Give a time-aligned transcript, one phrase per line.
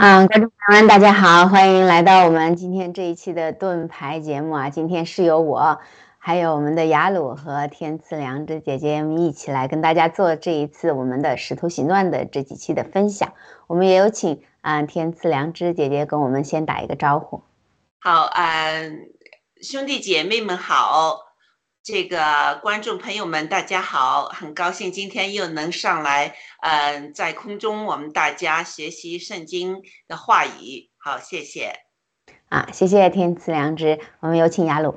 [0.00, 4.70] 嗯，观众朋友们，大家好，欢迎来到我们今天这一期的盾牌节目啊！
[4.70, 5.80] 今天是由我，
[6.18, 13.32] 还有我们的雅鲁和天赐良知姐姐们一起来跟大家做这一次我们的使徒行传的这几期的分享。
[13.66, 17.42] 我们也有请啊天赐良知姐姐跟我们先打一个招呼。
[17.98, 19.08] 好，嗯，
[19.60, 21.27] 兄弟姐妹们好。
[21.90, 31.72] 这个观众朋友们，大家好，很高兴今天又能上来，嗯，在空中我们大家学习圣经的话语，好，谢谢。
[32.50, 34.96] 啊，谢谢天赐良知，我们有请雅鲁。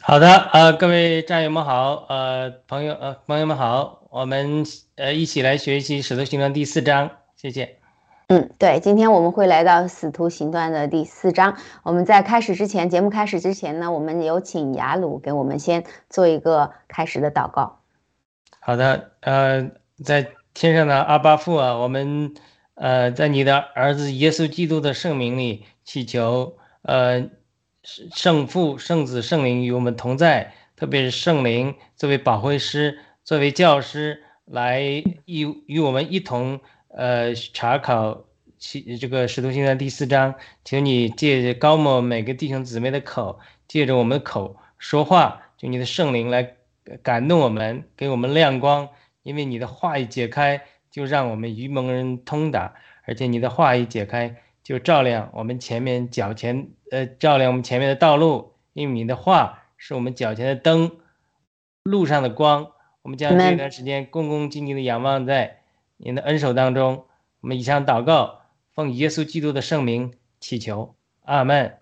[0.00, 4.66] 好的，呃，各位战友们好，呃，朋友，呃，朋友们好，我们
[4.96, 7.79] 呃一起来学习《使徒行传》第四章，谢谢。
[8.32, 11.56] 嗯，对，今天我们会来到《使徒行传》的第四章。
[11.82, 17.80] 我们在开始之前，节目开始之前呢，我们有请雅鲁给我们先做一个开始的祷告。
[18.60, 19.72] 好的，呃，
[20.04, 22.32] 在天上的阿巴父啊，我们
[22.74, 27.28] 呃在你的儿子耶稣基督的圣名里祈求，呃，
[27.82, 34.80] 圣父、圣子、圣灵与我们同在，特别是圣灵作为保惠师、作为教师来
[35.24, 36.60] 与与我们一同。
[36.92, 38.24] 呃，查考
[38.58, 40.34] 其这个《使徒行传》第四章，
[40.64, 43.38] 请你借着高某每个弟兄姊妹的口，
[43.68, 46.56] 借着我们的口说话，就你的圣灵来
[47.02, 48.88] 感动我们，给我们亮光。
[49.22, 52.72] 因为你的话一解开，就让我们愚蒙人通达；
[53.04, 58.54] 而且你的话一解开，就照亮我们前面脚前，呃，照亮我们前面的道路。
[58.72, 60.90] 因为你的话是我们脚前的灯，
[61.84, 62.72] 路上的光。
[63.02, 65.59] 我们将这段时间恭恭敬敬的仰望在。
[66.02, 67.04] 您的恩手当中，
[67.42, 68.40] 我们以上祷告，
[68.72, 70.94] 奉耶稣基督的圣名祈求，
[71.24, 71.76] 阿门。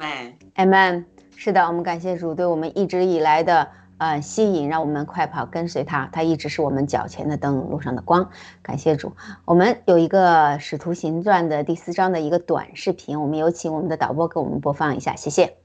[0.55, 1.07] 阿门。
[1.37, 8.29] 是的，我们感谢主对我们一直以来的呃吸引，让我们快跑跟随他，他一直是我们脚前的灯，路上的光。
[8.61, 9.15] 感谢主。
[9.45, 15.59] 我们有一个使徒行传的第四章的一个短视频，我们有请我们的导播给我们播放一下，谢谢。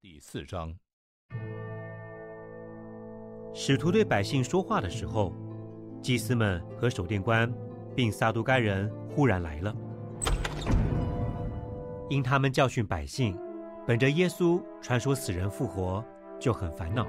[0.00, 0.76] 第四章。
[3.56, 5.32] 使徒对百姓说话的时候，
[6.02, 7.48] 祭司们和守殿官，
[7.94, 9.72] 并撒都该人忽然来了，
[12.10, 13.38] 因他们教训百姓，
[13.86, 16.04] 本着耶稣传说死人复活，
[16.40, 17.06] 就很烦恼，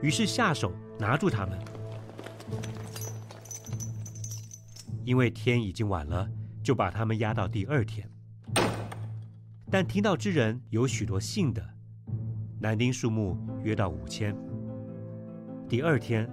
[0.00, 1.58] 于是下手拿住他们。
[5.04, 6.26] 因为天已经晚了，
[6.62, 8.10] 就把他们押到第二天。
[9.70, 11.62] 但听到之人有许多信的，
[12.58, 14.34] 男丁数目约到五千。
[15.72, 16.28] 第二天，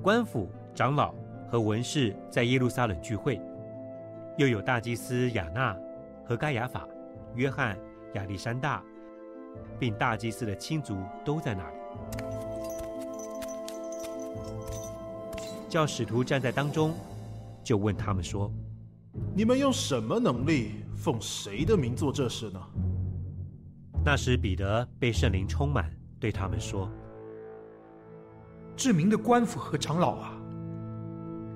[0.00, 1.12] 官府长老
[1.50, 3.40] 和文士在耶路撒冷聚会，
[4.36, 5.76] 又有大祭司亚纳
[6.24, 6.86] 和该亚法、
[7.34, 7.76] 约翰、
[8.14, 8.80] 亚历山大，
[9.80, 11.76] 并大祭司的亲族都在那里。
[15.68, 16.94] 叫使徒站在当中，
[17.64, 18.48] 就问他们说
[19.34, 22.60] ：“你们用什么能力，奉谁的名做这事呢？”
[24.06, 26.88] 那时彼得被圣灵充满，对他们说。
[28.78, 30.32] 知名的官府和长老啊，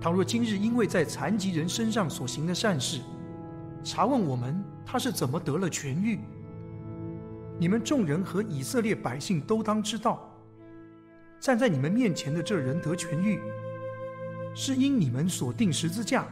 [0.01, 3.01] 倘若今日因为在残疾人身上所行的善事，
[3.85, 6.19] 查问我们他是怎么得了痊愈，
[7.61, 10.37] 你们众人和以色列百姓都当知道，
[11.39, 13.41] 站在你们面前的这人得痊愈，
[14.53, 16.27] 是因你们所定十字架，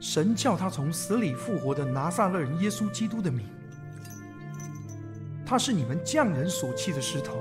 [0.00, 3.46] 神叫他从死里复活的拿撒勒人耶稣基督的名，
[5.46, 7.38] 他是你们匠人所弃的石头。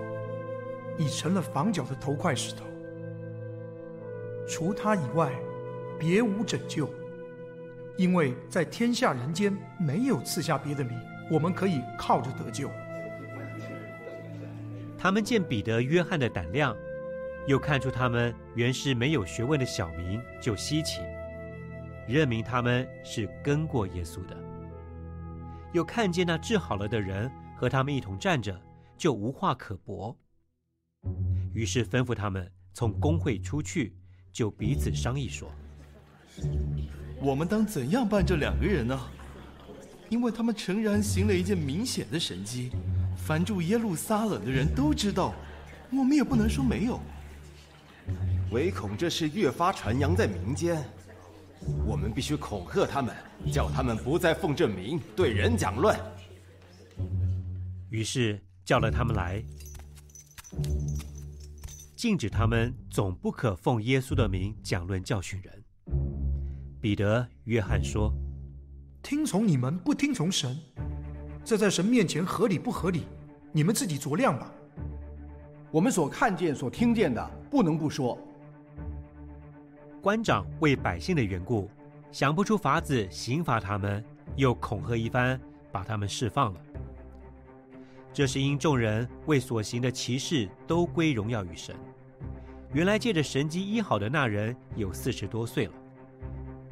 [0.97, 2.65] 已成了房角的头块石头，
[4.47, 5.31] 除他以外，
[5.99, 6.89] 别无拯救，
[7.97, 10.99] 因为在天下人间没有赐下别的名，
[11.31, 12.69] 我们可以靠着得救。
[14.97, 16.75] 他们见彼得、约翰的胆量，
[17.47, 21.01] 又看出他们原是没有学问的小民，就稀奇，
[22.07, 24.37] 认明他们是跟过耶稣的。
[25.73, 28.57] 又看见那治好了的人和他们一同站着，
[28.95, 30.15] 就无话可驳。
[31.53, 33.95] 于是吩咐他们从工会出去，
[34.31, 35.51] 就彼此商议说
[37.21, 38.99] ：“我们当怎样办这两个人呢？
[40.09, 42.71] 因为他们诚然行了一件明显的神迹，
[43.15, 45.33] 凡住耶路撒冷的人都知道，
[45.91, 46.99] 我们也不能说没有。
[48.51, 50.83] 唯恐这事越发传扬在民间，
[51.85, 53.15] 我们必须恐吓他们，
[53.51, 55.97] 叫他们不再奉这名对人讲论。”
[57.89, 59.43] 于是叫了他们来。
[62.03, 65.63] 禁止他们总不可奉耶稣的名讲论教训人。
[66.81, 68.13] 彼得、约翰说
[69.01, 70.59] ：“听从你们，不听从神，
[71.45, 73.03] 这在神面前合理不合理？
[73.53, 74.51] 你们自己酌量吧。
[75.71, 78.19] 我们所看见、所听见的，不能不说。
[80.01, 81.71] 官长为百姓的缘故，
[82.11, 84.03] 想不出法子刑罚他们，
[84.35, 85.39] 又恐吓一番，
[85.71, 86.59] 把他们释放了。
[88.11, 91.73] 这是因众人为所行的奇事都归荣耀于神。
[92.73, 95.73] 原来借着神机医好的那人有四十多岁了，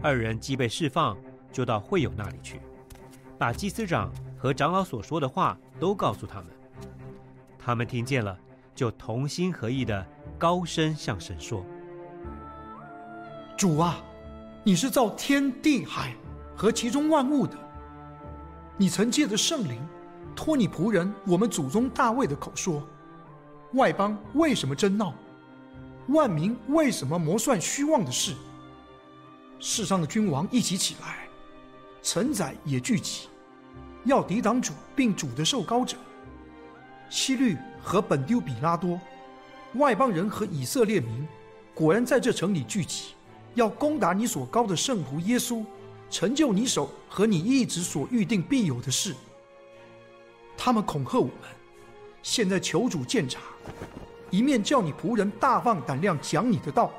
[0.01, 1.15] 二人既被释放，
[1.51, 2.59] 就到会友那里去，
[3.37, 6.47] 把祭司长和长老所说的话都告诉他们。
[7.59, 8.35] 他们听见了，
[8.73, 10.03] 就同心合意的
[10.39, 11.63] 高声向神说
[13.55, 14.01] ：“主啊，
[14.63, 16.15] 你是造天地海
[16.55, 17.55] 和其中万物的，
[18.75, 19.79] 你曾借着圣灵。”
[20.33, 22.81] 托你仆人我们祖宗大卫的口说：
[23.73, 25.13] 外邦为什么争闹？
[26.07, 28.33] 万民为什么谋算虚妄的事？
[29.59, 31.27] 世上的君王一起起来，
[32.01, 33.27] 臣宰也聚集，
[34.05, 35.95] 要抵挡主并主的受膏者。
[37.09, 38.99] 希律和本丢比拉多，
[39.75, 41.27] 外邦人和以色列民，
[41.75, 43.13] 果然在这城里聚集，
[43.53, 45.63] 要攻打你所高的圣徒耶稣，
[46.09, 49.13] 成就你手和你一直所预定必有的事。
[50.57, 51.49] 他们恐吓我们，
[52.23, 53.39] 现在求主鉴察，
[54.31, 56.89] 一面叫你仆人大放胆量讲你的道，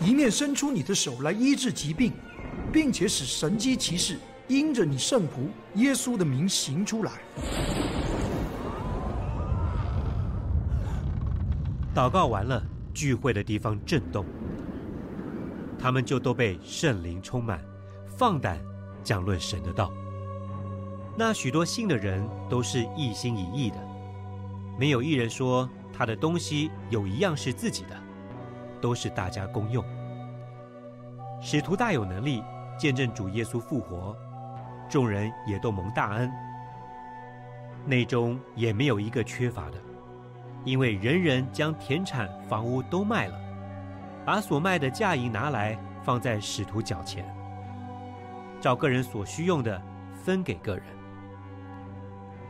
[0.00, 2.12] 一面伸出你的手来医治疾病，
[2.72, 4.16] 并且使神机骑士
[4.46, 7.12] 因着你圣仆耶稣的名行出来。
[11.92, 12.62] 祷告完了，
[12.94, 14.24] 聚会的地方震动，
[15.80, 17.60] 他们就都被圣灵充满，
[18.16, 18.56] 放胆
[19.02, 19.92] 讲论神的道。
[21.16, 23.76] 那许多信的人都是一心一意的，
[24.78, 25.68] 没有一人说
[25.98, 27.96] 他的东西有一样是自己的，
[28.80, 29.84] 都是大家公用。
[31.40, 32.40] 使徒大有能力
[32.78, 34.16] 见证主耶稣复活，
[34.88, 36.30] 众人也都蒙大恩，
[37.84, 39.78] 内中也没有一个缺乏的，
[40.62, 43.36] 因为人人将田产房屋都卖了，
[44.24, 47.24] 把所卖的价银拿来放在使徒脚前，
[48.60, 49.82] 照个人所需用的
[50.14, 50.84] 分给个人。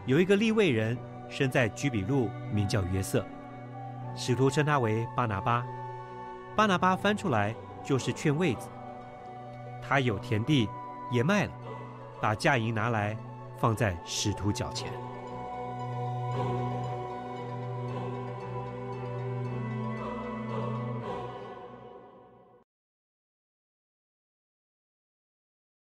[0.04, 0.98] 有一个立位人
[1.30, 3.24] 生在居比路，名叫约瑟，
[4.20, 5.64] 使徒称他为巴拿巴。
[6.56, 8.68] 巴拿巴翻出来就是劝位子。
[9.80, 10.68] 他有田地，
[11.12, 11.52] 也卖了，
[12.20, 13.16] 把价银拿来
[13.58, 14.90] 放在使徒脚前。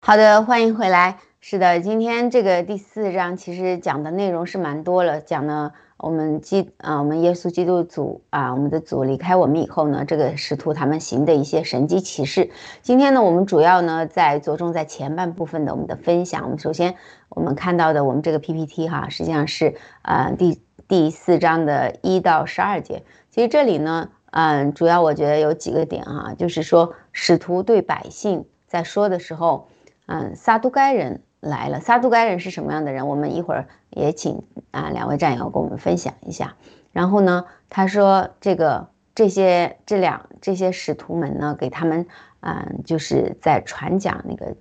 [0.02, 1.20] 好的，欢迎回来。
[1.40, 12.52] 是的，今天这个第四章其实讲的内容是蛮多了，讲了我们基啊，我们耶稣基督组啊，我们的组离开我们以后呢，这个使徒他们行的一些神迹奇事。
[12.82, 16.44] 今天呢，我们主要呢在着重在前半部分的我们的分享。
[16.44, 16.96] 我们首先
[17.30, 23.04] 我们看到的我们这个 PPT 哈，实际上是呃第第四章的一到十二节。
[23.32, 29.70] 其实这里呢，嗯，主要我觉得有几个点哈，就是说使徒对百姓在说的时候，
[30.08, 31.22] 嗯，撒都该人。
[31.46, 33.08] 来了，撒都该人是什么样的人？
[33.08, 36.56] 我们一会儿也请啊两位战友跟我们分享一下。
[36.92, 42.08] 然后呢，他说这个这些这两这些使徒们呢，给他们
[42.40, 44.56] 嗯，就是在传讲那个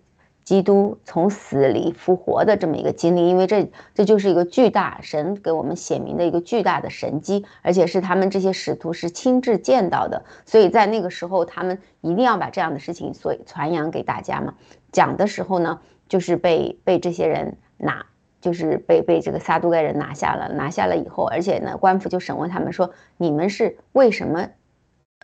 [0.45, 14.53] 基督从死里复活的这么一个经历，因为这这就是一个巨大神给我们显明的一个巨大的神迹，而且是他们这些使徒是亲自见到的，所以在那个时候他们一定要把这样的事情所传扬给大家嘛。
[14.93, 15.81] 讲的时候呢。
[16.09, 18.05] 就是被被这些人拿，
[18.41, 24.49] 就是被被这个撒都该人拿下了，拿下了以后，而且呢，官府就审问他们说：“你们是为什么？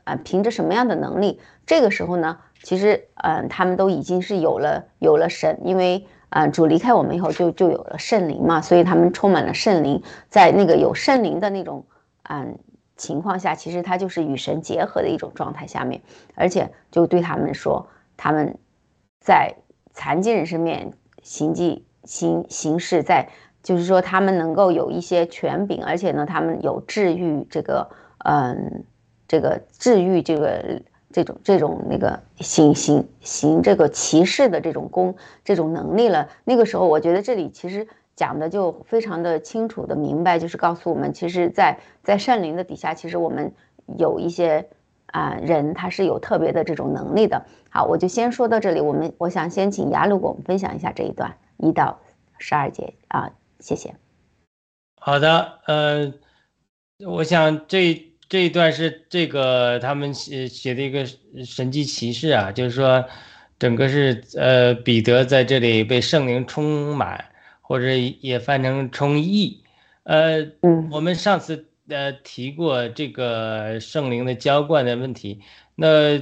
[0.05, 11.85] 啊，凭着什么样的能力？”这个时候呢，其实，嗯，他们都已经是有了有了神，因为，嗯，主离开我们以后，就就有了圣灵嘛，所以他们充满了圣灵，在那个有圣灵的那种，
[12.23, 12.59] 嗯，
[12.97, 16.01] 情况下，其实他就是与神结合的一种状态下面，
[16.35, 18.57] 而且就对他们说，他们
[19.21, 19.55] 在。
[20.01, 23.29] 残疾人身边行迹行行事，在
[23.63, 27.87] 就是说他们能够有一些权柄，而且呢，他们有治愈这个
[28.25, 28.83] 嗯，
[29.29, 30.81] 这个治愈这个
[31.13, 35.15] 这种这种那个行行行这个歧视的这种功
[35.45, 36.31] 这种能力了。
[36.45, 43.53] 那个时候，我觉得这里其实讲的就非常的清楚的明白，就是告诉我们，其实，在在圣灵的底下，其实我们
[43.99, 44.67] 有一些。
[45.13, 47.45] 啊，人他是有特别的这种能力的。
[47.71, 48.81] 好，我就先说到这里。
[48.81, 52.01] 我们我想先请雅鲁给我们分享一下这一段一到
[52.39, 53.95] 十二节啊，谢谢。
[54.97, 56.13] 好的，呃，
[57.07, 61.07] 我想这这一段是这个他们写写的一个
[61.47, 63.05] 神迹骑士啊，就是说
[63.59, 67.25] 整个是呃彼得在这里被圣灵充满，
[67.61, 67.87] 或者
[68.21, 69.63] 也翻成充溢。
[70.03, 70.47] 呃，
[70.91, 71.67] 我们上次。
[71.89, 75.41] 呃，提过这个圣灵的浇灌的问题，
[75.75, 76.21] 那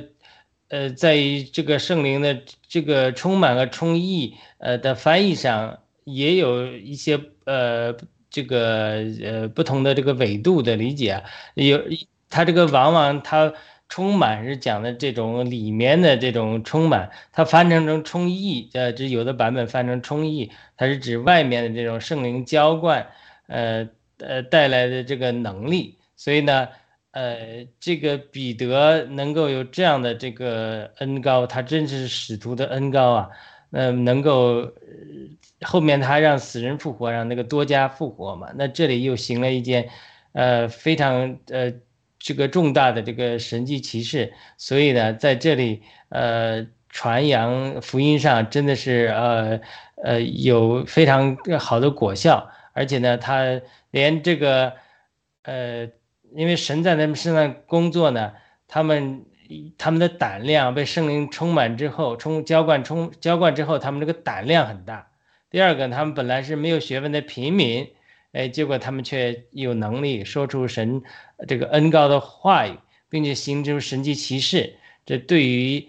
[0.69, 7.97] 呃，在于这个圣灵的这个充满和充溢呃的翻译上，也有一些呃
[8.29, 11.23] 这个呃不同的这个纬度的理解。
[11.55, 11.83] 有
[12.29, 13.53] 它这个往往它
[13.89, 23.07] 充满是讲的这种里面的这种充满，它翻成成充溢，呃，这有的版本翻成充溢，它是指外面的这种圣灵浇灌，
[23.47, 25.97] 呃呃带来的这个能力。
[26.15, 26.69] 所以呢。
[27.13, 33.31] 呃，这个彼得能够有这样的这个恩高，他真是使徒的恩高啊。
[33.71, 34.71] 呃，能够
[35.63, 38.51] 后面他让死人复活，让那个多加复活嘛。
[38.57, 39.89] 那这里又行了一件，
[40.33, 41.73] 呃，非常呃
[42.19, 44.33] 这个重大的这个神迹奇事。
[44.59, 49.61] 所以呢，在这里呃传扬福音上真的是呃
[50.05, 53.61] 呃有非常好的果效，而且呢，他
[53.91, 54.73] 连这个
[55.45, 55.89] 呃。
[56.35, 58.33] 因为神在他们身上工作呢，
[58.67, 59.25] 他们
[59.79, 65.11] 他们的胆量被圣灵充满之后，充浇灌充浇灌之后，他们这个胆量很大。
[65.51, 67.89] 第二个，他们本来是没有学问的平民，
[68.33, 71.03] 哎，结果他们却有能力说出神
[71.47, 72.77] 这个恩高的话语，
[73.09, 74.75] 并且行出神迹奇事。
[75.07, 75.89] 这对于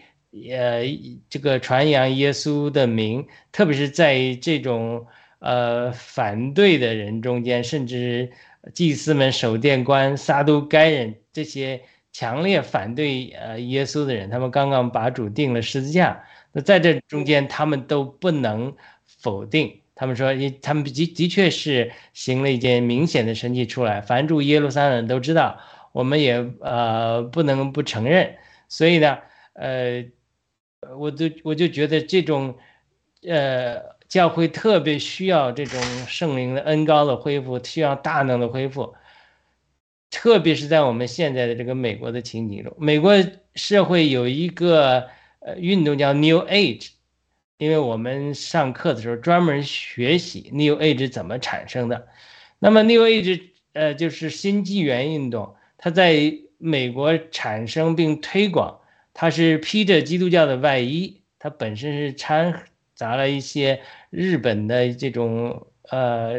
[0.49, 0.83] 呃
[1.29, 5.05] 这个传扬耶稣的名，特别是在这种
[5.39, 8.31] 呃反对的人中间，甚至。
[8.73, 16.23] 祭司们、守殿官、撒都该人这些强烈反对呃耶稣的人，他们刚刚把主定了十字架。
[16.51, 19.81] 那在这中间，他们都不能否定。
[19.95, 24.01] 他们说，他们的的确是行了一件明显的神迹出来。
[24.01, 25.59] 凡住耶路撒冷都知道，
[25.91, 28.35] 我们也呃不能不承认。
[28.67, 29.17] 所以呢，
[29.53, 30.05] 呃，
[30.97, 32.57] 我就我就觉得这种
[33.23, 33.98] 呃。
[34.09, 38.95] 教会特别需要这种圣灵的恩高的恢复，需要大能的恢复，
[40.09, 43.13] 特别是在我们现在的这个美国的情景中，美国
[43.53, 45.07] 社会有一个
[45.39, 46.89] 呃运动叫 New Age，
[47.59, 52.07] 因为我们上课的时候专门学习 New Age 怎么产生的。
[52.57, 53.41] 那么 New Age
[53.73, 58.79] 呃就是新纪元运动，它在美国产生并推广，
[59.13, 62.65] 它是披着基督教的外衣，它本身是掺
[62.99, 63.79] 杂了一些。
[64.11, 66.33] 日本的这种呃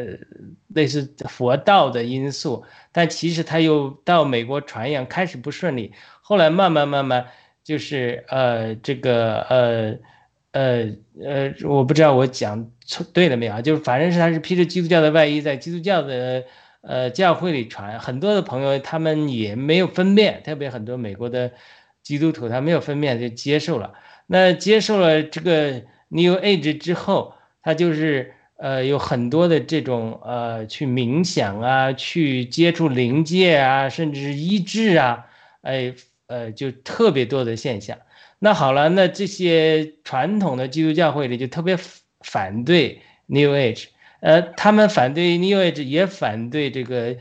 [0.75, 7.27] 类似佛道的因素，但其实他又到美国传扬开始不顺利，后来慢慢慢慢
[7.63, 9.97] 就是呃这个呃
[10.51, 10.89] 呃
[11.23, 13.61] 呃我不知道我讲错对了没有啊？
[13.61, 16.43] 就是反正是他是披着基督教的外衣，在基督教的
[16.81, 21.53] 呃教会里传，很多的朋友他们也没有分辨，特别很多美国的
[22.03, 23.93] 基督徒他没有分辨就接受了，
[24.27, 27.33] 那接受了这个 New Age 之后。
[27.63, 35.27] 他就是呃有很多的这种呃去冥想啊，去接触灵界啊，甚至是医治啊，
[35.61, 35.93] 哎
[36.25, 37.99] 呃就特别多的现象。
[38.39, 41.77] 那好了，那这些传统的基督教会里就特别
[42.21, 43.89] 反对 New Age，
[44.21, 47.15] 呃，他们反对 New Age，也反对这个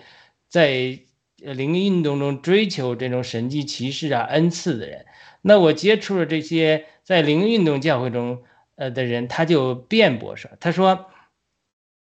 [0.49, 0.99] 在
[1.37, 5.04] 灵运动中追求这种神迹骑士啊恩赐的人。
[5.42, 8.42] 那我接触了这些在灵运动教会中。
[8.81, 11.11] 呃的人，他就辩驳说：“他说，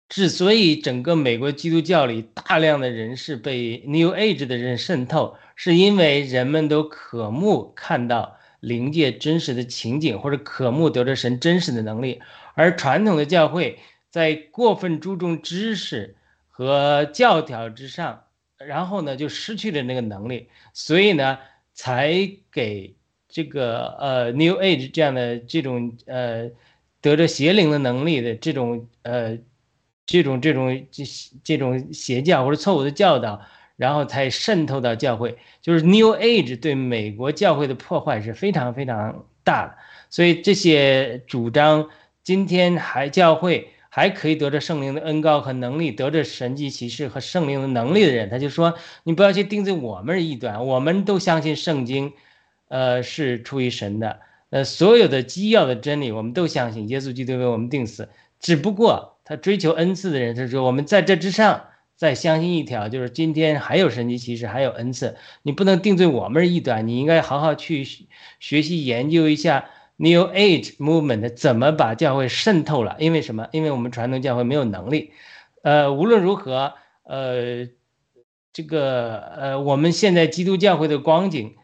[0.08, 12.22] 之所以整个美国基督教里大量的人士被 New Age 的人渗透，是因为人们都渴慕看到灵界真实的情景，或者渴慕得着神真实的能力，
[12.54, 16.14] 而传统的教会在过分注重知识
[16.48, 18.22] 和教条之上，
[18.56, 21.40] 然后呢就失去了那个能力，所以呢
[21.74, 22.94] 才给。”
[23.32, 26.50] 这个呃，New Age 这样的这种呃，
[27.00, 29.38] 得着邪灵的能力的这种呃，
[30.04, 31.02] 这种这种这
[31.42, 33.40] 这种邪教或者错误的教导，
[33.76, 35.38] 然后才渗透到教会。
[35.62, 39.74] 就是 New Age 对美国教会的破坏是非常非常大的。
[40.10, 41.88] 所以这些主张
[42.22, 52.12] 今天还教会还可以得着圣灵的恩高和能力，得着神迹启示和圣灵的能力的人，他就说：你不要去定罪我们异端，我们都相信圣经。
[52.72, 54.20] 呃，是出于神的。
[54.48, 58.08] 呃，所有的基要的真理，我们都相信耶稣基督为我们定死。
[58.40, 61.64] 只不过他追求恩赐的人，他说我们在这之上
[61.96, 65.16] 再相信一条，就是今天还有神迹奇事，还有恩赐。
[65.42, 67.86] 你不能定罪我们异端，你应该好好去
[68.40, 69.66] 学习研究一下
[69.98, 72.96] New Age Movement 怎么把教会渗透了。
[72.98, 73.48] 因为什么？
[73.52, 75.12] 因为我们传统教会没有能力。
[75.62, 77.68] 呃，无论如何，呃，
[78.54, 81.54] 这个呃，我们现在基督教会的光景。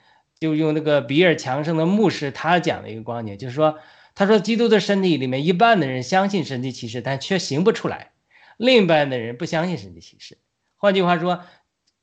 [0.41, 3.79] 就用那个比尔强生的牧师他讲的一个观点，就是说，
[4.15, 8.13] 他说基督的身体里面一半的人相信神迹奇事，但却行不出来；
[8.57, 10.39] 另一半的人不相信神迹奇事。
[10.77, 11.41] 换句话说，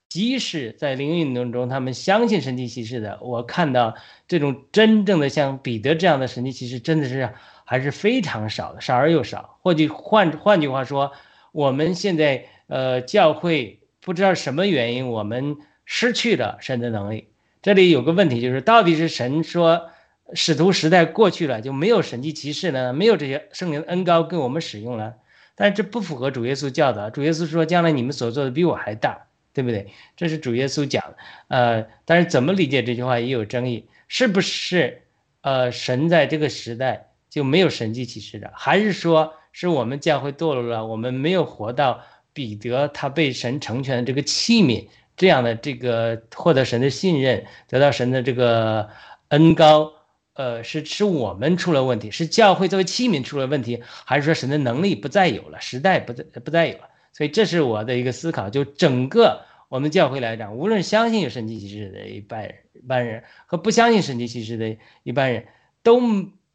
[0.10, 3.96] 即使在灵运动中，他们相信神迹奇事的，我看到
[4.28, 7.34] 这种真正的像彼得这样的神迹奇事，真的是
[7.66, 9.58] 还是非常少的，少而又少。
[9.62, 11.14] 或者换换句话说，
[11.54, 17.30] 我们现在呃教会不知道什么原因，我们失去了神的能力。
[17.66, 19.90] 这里有个问题，就是到底是神说
[20.36, 22.94] 使徒时代过去了就没有神迹奇事呢？
[22.94, 25.16] 没有这些圣灵的恩高给我们使用了？
[25.56, 27.10] 但是这不符合主耶稣教导。
[27.10, 29.26] 主耶稣说，将来你们所做的比我还大。
[29.52, 29.88] 对不对？
[30.18, 31.16] 这是主耶稣讲，
[31.48, 35.04] 呃，但是怎么理解这句话也有争议，是不是？
[35.40, 42.02] 呃，神在这个时代就没有神迹启示的，还是说是我们教会堕落了，我们没有活到
[42.34, 48.90] 彼得他被神成全的这个器皿这样的这个获得神的信任，得到神的这个
[49.30, 49.92] 恩高，
[50.34, 56.90] 呃，是是我们出了问题，是教会作为器皿出了问题，还是说神的能力不再有了，时代不再不再有了？
[57.14, 65.46] 所以这是我的一个思考，就整个我们教会来讲，无论相信有神迹启示的一般、一般人和不相信神迹启示的一般人，
[65.82, 66.02] 都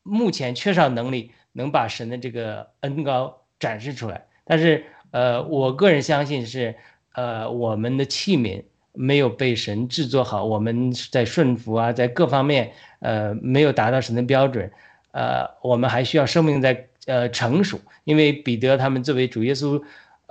[0.02, 4.26] 目前缺少能力能把神的这个恩高展示出来。
[4.44, 6.74] 但是，呃，我个人相信是，
[7.14, 14.70] 呃，我们的器皿没有被神制作好，我们在顺服啊，在各方面，呃，没有达到神的标准，
[15.12, 19.82] 呃，我们还需要生命在呃成熟，因为彼得他们作为主耶稣。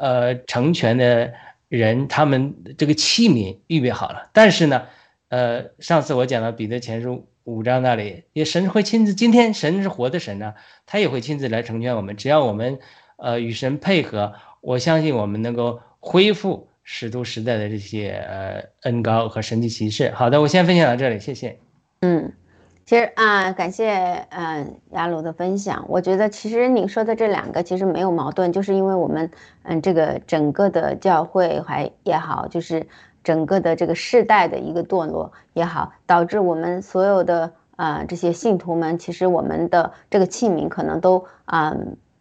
[0.01, 1.33] 呃，成全的
[1.67, 4.29] 人，他们这个器皿预备好了。
[4.31, 4.83] 但是呢，
[5.27, 10.53] 呃，上次我讲到彼得前书五章那里，也神会亲自，今天神是活的神呢，
[10.85, 12.15] 他也会亲自来成全我们。
[12.15, 12.79] 只要我们
[13.17, 20.09] 呃与神配合，我相信我们能够恢复使徒时代的这些呃恩高和神迹奇事。
[20.15, 21.59] 好的，我先分享到这里，谢谢。
[22.01, 22.33] 嗯。
[22.83, 25.85] 其实啊，感谢嗯亚鲁的分享。
[25.87, 29.29] 我觉得其实你说的这两个其实没有矛盾，就是因为我们
[29.61, 32.87] 嗯这个整个的教会还也好，就是
[33.23, 41.77] 整个的这个世代的一个堕落也好，导致我们所有的啊这些信徒们，其实我们的这个器皿可能都啊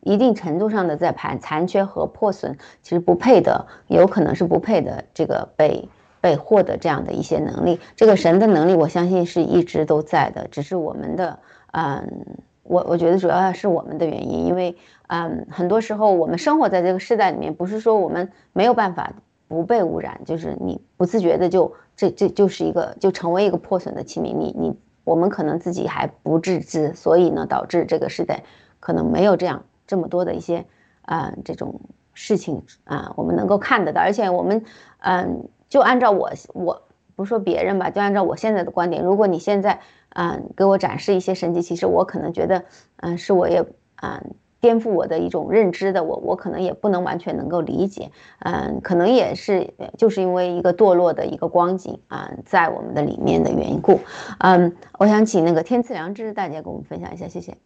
[0.09, 5.89] 一定程度上的在盘残缺和破损，其实不配的，有可能是不配的这个被。
[6.21, 11.39] 被获得这样的一些能力，这个神的能力，我相信是一直都在的，只是我们的，
[11.71, 12.27] 嗯，
[12.65, 19.13] 我我觉得主要是我们的原因，因为，嗯，很多时候我们生活在这个时代里面，不是说我们没有办法
[19.47, 28.43] 不被污染，就是你不自觉的就这这就是一个就成为一个破损的器皿，你你我们可能自己还不自知，所以呢，导致这个时代
[28.81, 30.65] 可能没有这样这么多的一些，
[31.03, 31.81] 啊，这种
[32.15, 34.65] 事情啊，我们能够看得到，而且我们，
[35.01, 35.49] 嗯。
[35.69, 36.81] 就按照我，我
[37.15, 39.81] 不说别人吧，就按照我现在的观点，如果你现在，
[40.15, 42.65] 嗯，给我展示一些神迹，其实我可能觉得，
[43.03, 43.63] 嗯，是我也，
[44.01, 54.01] 嗯，颠覆我的一种认知的，我我可能也不能完全能够理解，嗯，可能也是就是因为一个堕落的一个光景啊，在我们的里面的缘故，
[54.39, 57.59] 嗯，我想请那个天赐良知大家跟我们分享一下，谢谢。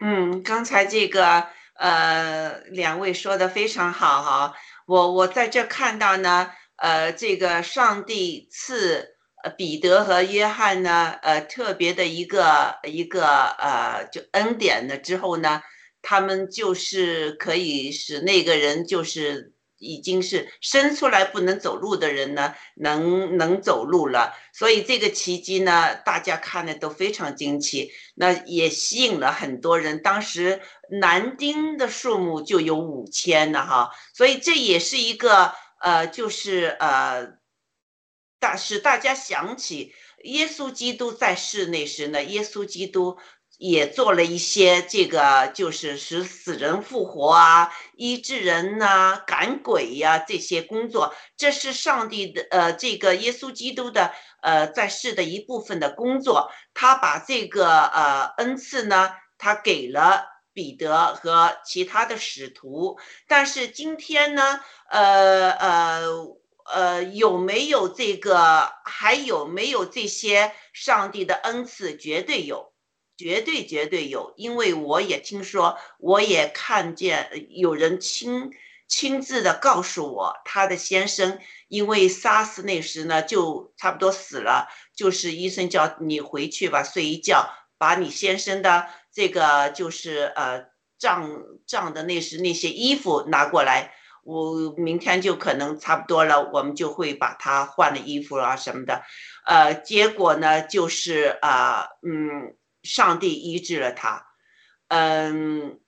[0.00, 4.54] 嗯，刚才这个呃两位说的非常好哈，
[4.86, 6.50] 我我在这看到呢。
[6.82, 9.06] 呃，这个上帝赐
[9.58, 13.26] 彼得和约翰呢，呃特别的一个一个
[13.58, 15.60] 呃就恩典的之后呢，
[16.00, 24.32] 他们就是可以使那个人就是已经是生出来不能走路的人呢，能能走路了。
[24.52, 30.00] 所以这个奇迹呢，大家看的都非常惊奇，那也吸引了很多人。
[30.00, 30.60] 当时
[31.00, 35.52] 男丁的数目就有五千了，哈，所以这也是一个。
[35.82, 37.38] 呃，就是呃，
[38.38, 43.16] 大使大家想起耶稣基督在世那时呢，耶稣基督
[43.60, 56.50] 也做了一些这个，就是使死人复活啊、医治人呐、赶鬼呀这些工作，这是上帝的呃，这个耶稣基督的呃在世的一部分的工作。
[56.72, 64.60] 他把这个呃恩赐呢，他给了彼得和其他的使徒，但是今天呢？
[64.88, 66.02] 呃呃
[66.72, 68.72] 呃，有没有这个？
[68.84, 71.96] 还有没有这些上帝的恩赐？
[71.96, 72.69] 绝对有，
[73.20, 74.32] 绝对绝对有。
[74.38, 78.50] 因为我也听说，我也看见有人亲
[78.88, 90.64] 亲自的告诉我，他的先生因为 SARS 那时呢，就差不多死了，就是医生叫你回去吧，睡一觉，把你先生的这个就是呃
[90.98, 93.92] 脏脏的那时那些衣服拿过来。
[94.22, 99.02] 我明天就可能差不多了，我们就会把他换了衣服啊什么的，
[99.46, 104.26] 呃，结果呢就是啊，嗯，上帝医治了他，
[104.88, 105.80] 嗯，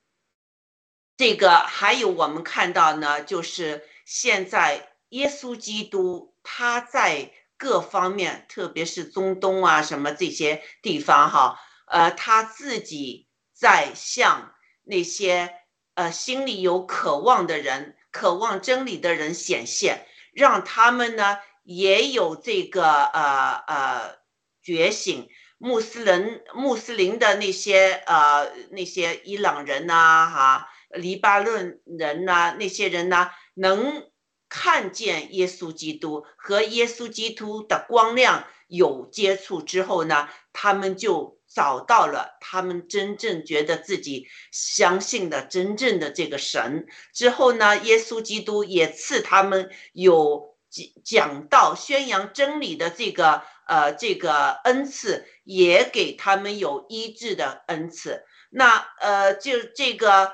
[1.17, 15.55] 这个还有我们看到呢，就是现在耶稣基督他在各方面，特别是中东啊什么这些地方哈，呃，他自己在向那些
[15.95, 24.19] 呃心里有渴望的人、渴望真理的人显现，让他们呢也有这个呃呃
[24.63, 25.29] 觉醒。
[25.64, 34.11] 穆斯林穆斯林的那些呃那些伊朗人呐哈，黎巴嫩人呐那些人呐，能
[34.48, 46.88] 看见耶稣基督和耶稣基督的光亮有接触之后呢，他们就找到了他们真正觉得自己相信的真正的这个神。
[47.14, 53.44] 之后呢，耶稣基督也赐他们有讲讲道、宣扬真理的这个。
[53.73, 58.23] 呃，这个恩赐也给他们有医治的恩赐。
[58.51, 60.31] 那呃，就这个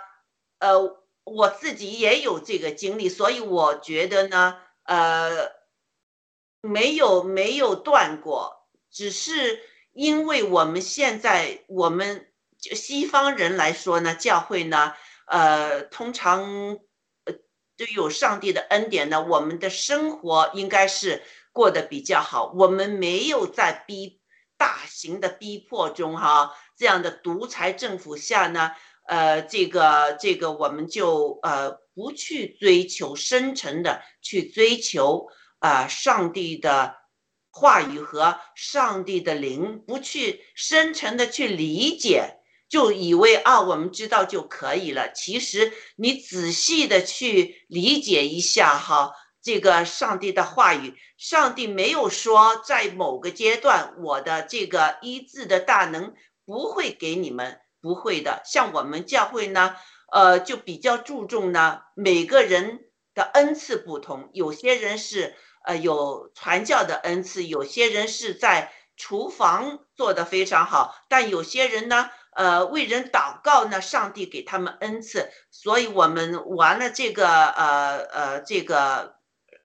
[0.58, 5.52] 呃，我自己也有这个经历，所以我觉得呢，呃，
[6.62, 9.60] 没有没有断过，只是
[9.92, 14.94] 因为我们现在我们就西方人来说呢，教会呢，
[15.26, 16.42] 呃，通常
[17.22, 17.32] 呃
[17.76, 21.22] 都有上帝的恩典呢，我们的生活应该是。
[21.58, 24.20] 过得比较好，我们没有在逼
[24.56, 28.70] 大型的逼迫中哈，这样的独裁政府下呢，
[29.08, 35.26] 呃，这个这个我们就呃不去追求深沉的去追求
[35.58, 36.94] 啊上帝的
[37.50, 42.36] 话语和上帝的灵，不去深沉的去理解，
[42.68, 45.10] 就以为啊我们知道就可以了。
[45.10, 49.10] 其实你仔细的去理解一下哈。
[49.40, 56.12] 这个上帝的话语，上帝没有说在某个阶段我的这个医治的大能
[56.44, 58.42] 不会给你们，不会的。
[58.44, 59.76] 像我们教会呢，
[60.10, 62.80] 呃，就比较注重呢，每个人
[63.14, 79.16] 的恩赐不同，有些人是呃有传教的恩赐，有些人是在厨房做的非常好，但有些人呢，呃，为人祷告呢，上帝给他们恩赐，所以我们完了这个呃呃这个。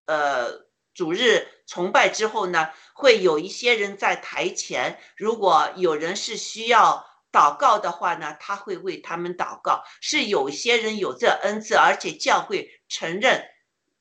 [0.05, 4.99] 呃，主日崇拜之后呢，会有一些人在台前。
[5.15, 9.83] 如果有人是需要祷告的话呢，他会为他们祷告。
[10.01, 13.43] 是有些人有这恩赐，而且教会承认，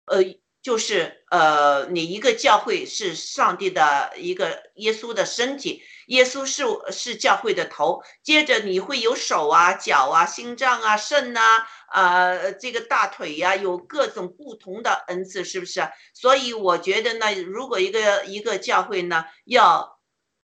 [0.06, 0.18] 呃，
[0.60, 5.82] 就是呃，你一个教会是上帝的一个耶稣的身体。
[6.08, 15.80] 耶稣是是教会的头，接着你会有手啊、脚啊、心脏啊、肾呐，呃，这个大腿呀，有各种不同的恩赐，是不是？
[16.14, 20.00] 所以我觉得呢，如果一个一个教会呢，要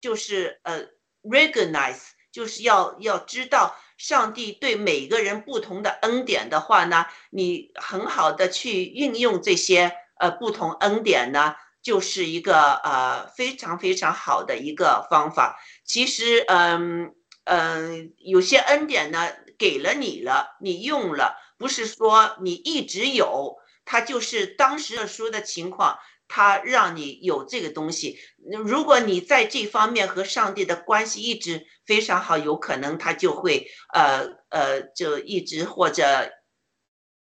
[0.00, 0.86] 就是呃
[1.22, 2.00] ，recognize，
[2.30, 11.54] 就是要要知道上帝对每个人不同的恩典的话呢，你很好的去运用这些呃不同恩典呢。
[11.82, 15.58] 就是一个呃非常非常好的一个方法。
[15.84, 25.96] 其实，嗯嗯，有些恩典呢给了你了，你用了，不是说你一直有，他就是当时的说的情况，
[26.26, 28.18] 他让你有这个东西。
[28.64, 36.32] 如果你在这方面和上帝的关系一直非常好，有可能他就会呃呃就一直或者。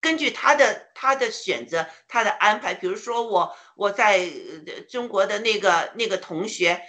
[0.00, 4.30] 根据他的他的选择，他的安排，比如说我我在
[4.88, 6.80] 中国的那个那个同学，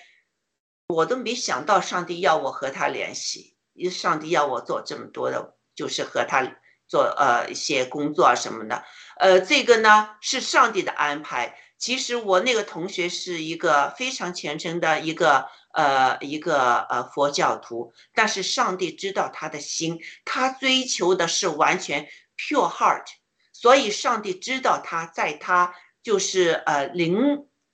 [0.90, 3.56] 我都没想到上帝要我和他联系，
[3.88, 6.42] 上帝要我做这么多的，就是和他
[6.88, 8.84] 做呃一些工作啊什么的，
[9.20, 11.56] 呃，这个呢是上帝的安排。
[11.78, 22.10] 其实我那个同学是一个非常虔诚的一个呃一个呃佛教徒，但是上帝知道他的心，他追求的是完全。
[22.42, 23.04] Pure heart，
[23.52, 27.20] 所以上帝知道他在他就是呃临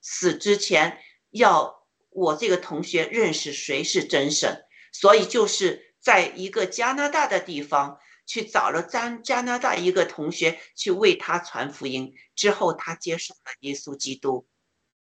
[0.00, 0.98] 死之前
[1.30, 14.46] 要我这个同学认识谁是真神，所以就是在一个加拿大的地方去找了加加拿大一个同学去为他传福音，之后他接受了耶稣基督，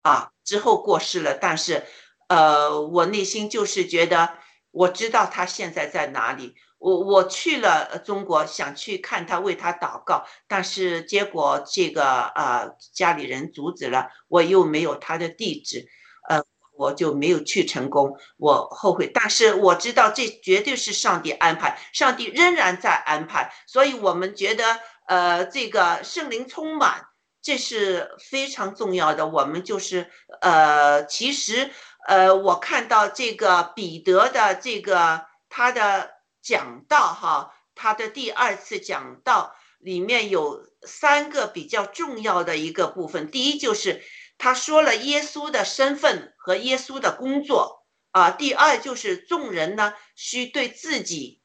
[0.01, 1.83] 啊，之后过世了，但是
[2.29, 4.37] 呃我内心就是觉得
[4.71, 6.55] 我知道他现在在哪里。
[6.79, 15.89] 我我去了中国，想去看他，为他祷告，但是结果这个呃家里人阻止了，我又没有他的地址，
[16.29, 16.43] 呃，
[16.77, 19.09] 我就没有去成功，我后悔。
[19.13, 27.07] 但是我知道这绝对是上帝安排，上帝仍然在安排，所以我们觉得呃这个圣灵充满，
[27.41, 29.27] 这是非常重要的。
[29.27, 30.09] 我们就是
[30.41, 31.69] 呃其实
[32.07, 36.15] 呃我看到这个彼得的这个他的。
[36.39, 43.29] 讲道哈，他的第二次讲道里面有三个比较重要的一个部分。
[43.29, 44.01] 第一就是
[44.37, 48.31] 他说了耶稣的身份和耶稣的工作啊。
[48.31, 51.41] 第二就是众人呢需对自己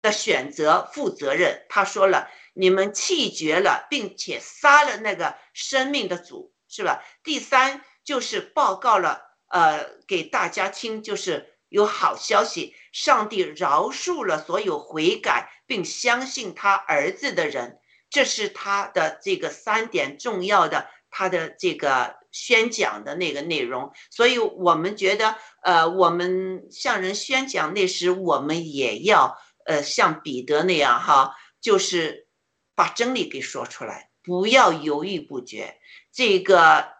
[0.00, 1.66] 的选择负责任。
[1.68, 7.02] 他说了，你们弃绝了，并且杀了那个生命的主，是吧？
[7.24, 17.80] 第三就是报告了，呃，给大家听，就是有好消息，上帝饶恕了所有悔改并相信他儿子的人。
[18.08, 23.92] 这是他的这个三点重要的，他的这个宣讲的那个内容。
[24.10, 32.28] 所以我们觉得，呃，我们向人宣讲那时，我们也要，呃，像彼得那样哈，就是
[32.76, 35.80] 把真理给说出来，不要犹豫不决。
[36.12, 36.92] 这个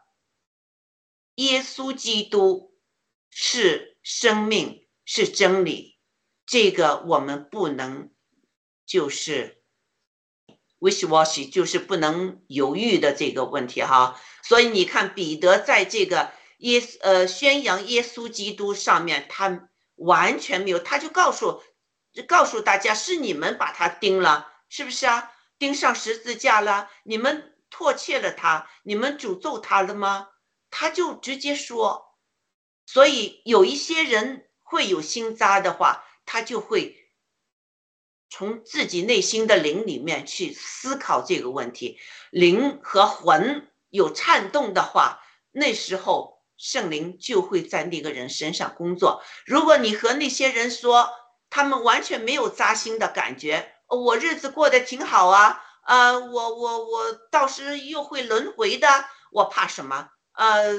[1.37, 2.75] 耶稣基督
[3.31, 5.99] 是生命，是真理，
[6.47, 8.11] 这个我们不能
[8.85, 9.58] 就是。
[10.81, 21.63] Wish wash 就是不能犹豫的这个问题哈，所以你看彼得在这个耶呃宣扬耶稣基督上面，他完全没有，他就告诉
[22.27, 25.33] 告诉大家是你们把他钉了，是不是啊？
[25.59, 30.29] 钉上十字架了，你们唾弃了他，你们诅咒他了吗？
[30.71, 32.17] 他就直接说，
[32.87, 37.08] 所以有一些人会有心扎的话，他就会。
[38.31, 41.99] 从自己内心的灵里面去思考这个问题，
[42.31, 49.23] 灵和魂有颤动的话，那时候圣灵就会在那个人身上工作。
[49.47, 51.09] 如果你和那些人说，
[51.51, 58.87] 他们完全没有扎心的感觉，我日子过得挺好啊，呃，我我我到时又会轮回的，
[59.33, 60.11] 我怕什么？
[60.35, 60.75] 呃，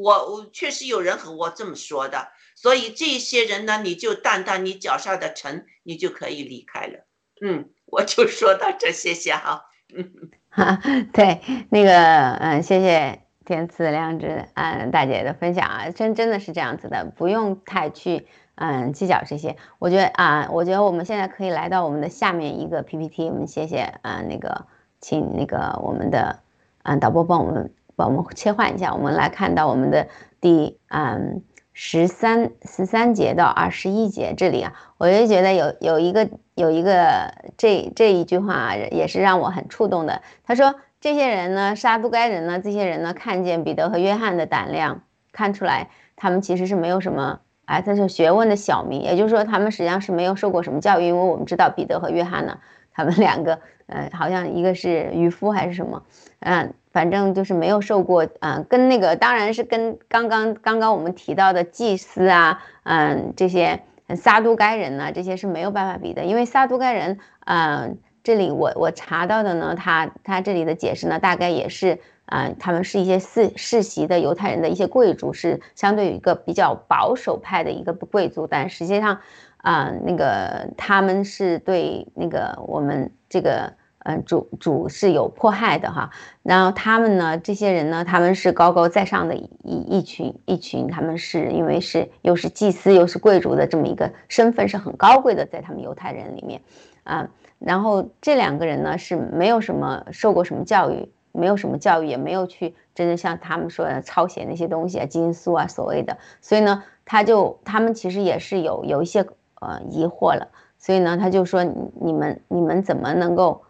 [0.00, 2.28] 我我确实有人和我这么说的。
[2.60, 7.06] 所以这些人呢，你就担当你脚下的尘，你就可以离开了。
[7.40, 9.66] 嗯，我就说到这，谢谢哈。
[9.94, 10.10] 嗯，
[10.48, 10.80] 哈，
[11.12, 11.40] 对，
[11.70, 19.56] 那个，嗯，谢谢天赐良知，嗯，大姐的分享啊，真真的是这样子的，不用太去，嗯，计较这些。
[19.78, 24.66] 我觉得啊，我觉得我们现在可以来到我们的下面一个 PPT，我们谢谢，啊，那个，
[25.00, 26.40] 请那个我们的，
[26.82, 30.08] 嗯，导播帮我们帮我们切换一下，我们来看到我们的
[30.40, 31.44] 第，嗯。
[31.80, 40.20] 十三十三节到二十一节这里啊，我就觉得有有一个有一个这这一句话啊，也是让我很触动的。
[40.42, 51.06] 他说：“这些人呢，杀都该人呢，这些人呢，看见彼得和约翰的胆量，看出来他们其实是没有什么哎，他是学问的小民，也就是说，他们实际上是没有受过什么教育。
[51.06, 52.58] 因为我们知道彼得和约翰呢，
[52.92, 56.02] 他们两个，呃，好像一个是渔夫还是什么，
[56.40, 63.80] 嗯。”反正就是没有受过，嗯，跟那个当然是跟刚刚刚刚我们提到的祭司啊，嗯，这些
[64.16, 79.20] 撒都该人呢，这些是没有办法比的，因为撒都该人，嗯，这里我我查到的呢，他他这里的解释呢，大概也是，啊，他们是一些世世袭的犹太人的一些贵族，是相对于一个比较保守派的一个贵族，但实际上，
[79.58, 83.72] 啊，那个他们是对那个我们这个。
[84.04, 86.08] 嗯，主主是有迫害的哈，
[86.42, 96.62] 然后他们呢，这些人呢，他们是高高在上的一一群一群，他们是因为是又是祭司又是贵族的这么一个身份是很高贵的，在他们犹太人里面，
[97.02, 109.26] 啊，然后这两个人呢是没有什么受过什么教育，没有什么教育，也没有去真正像他们说的抄写那些东西啊，经书啊所谓的，所以呢，他就他们其实也是有有一些
[109.60, 113.64] 呃疑惑了，所以呢，他就说你们你们怎么能够？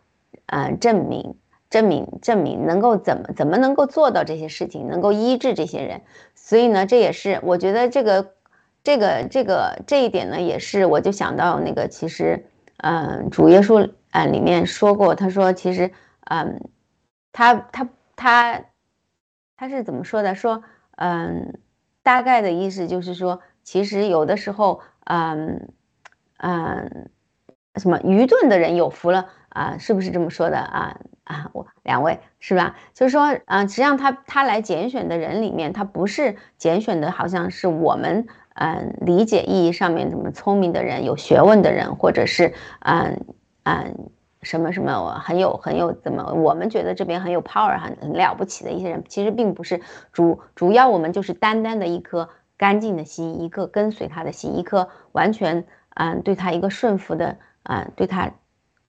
[0.47, 1.37] 呃，证明，
[1.69, 6.01] 证明，证明能够怎么怎么能够做到这些事情，能够医治这些人。
[6.35, 8.33] 所以呢，这也是我觉得这个，
[8.83, 12.47] 这个，这个这一点呢，也是我就想到那个，其实，
[12.79, 15.91] 嗯，主耶稣啊里面说过，他说其实，
[16.31, 16.59] 嗯，
[17.33, 18.65] 他他他
[19.57, 20.35] 他是怎么说的？
[20.35, 20.63] 说，
[20.97, 21.59] 嗯，
[22.03, 25.69] 大概的意思就是说，其实有的时候，嗯
[26.39, 27.11] 嗯，
[27.77, 29.29] 什么愚钝的人有福了。
[29.49, 31.01] 啊，是不是这么说的啊？
[31.25, 32.77] 啊，我两位是吧？
[32.95, 43.25] 就是说，嗯，实际上他他来拣选的人里面，他不是拣选的，好像是我们嗯理解意义上面怎么聪明的人、有学问的人，或者是嗯
[43.65, 44.11] 嗯
[44.43, 49.81] 什么什么很有很有怎么我们觉得这边很有 power 很很了不起的一些人，其实并不是
[50.13, 55.65] 主主要我们就是单单的一颗干净的心，一个跟随他的心，一颗完全
[55.99, 58.33] 嗯对他一个顺服的啊对他。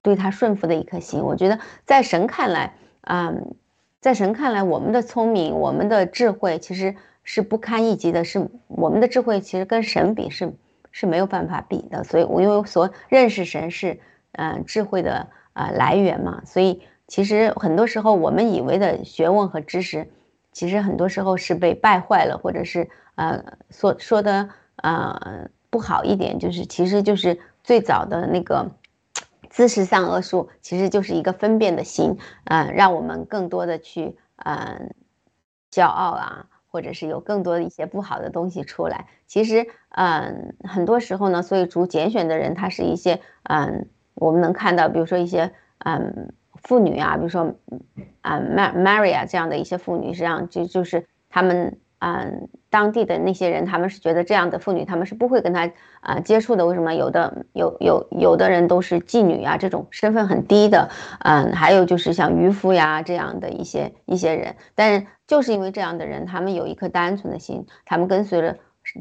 [0.02, 3.54] 对他顺服的一颗心，我觉得在神看来，嗯，
[4.00, 6.96] 在神看来，我们的聪明，我们的智慧其实
[7.26, 10.54] 是不堪一击的，是我们的智慧其实跟神比是
[10.90, 12.06] 是没有办法比的。
[12.06, 14.00] 所以，我因为所认识神是，
[14.32, 20.10] 嗯，智慧的啊来源嘛，所以其实很多时候我们以为的学问和知识，
[20.54, 28.72] 其实很多时候是被败坏了，或者是呃说说的呃不好一点，就是其实就是最早的那个
[29.50, 34.94] 知识善恶术，其实就是一个分辨的心，嗯，让我们更多的去嗯
[35.72, 36.46] 骄傲啊。
[36.72, 47.56] 或者是有更多的一些不好的东西出来，其实，嗯，很多时候呢，所以主拣选的人，他是一些，嗯，我们能看到，比如说一些，嗯，妇女啊，比如说，
[48.22, 51.80] 嗯，Mar Maria 这样的一些妇女，实际上就就是他们。
[52.00, 56.66] 嗯，当地的那些人，他们是觉得这样的妇女，他们是不会跟他啊接触的。
[56.66, 56.94] 为什么？
[56.94, 60.90] 有的有有有的人都是妓女啊，这种身份很低的。
[61.20, 64.56] 嗯，还有就是像渔夫呀这样的一些一些人。
[64.76, 68.56] 但是就是因为这样的人，他们有一颗单纯的心，他们跟随了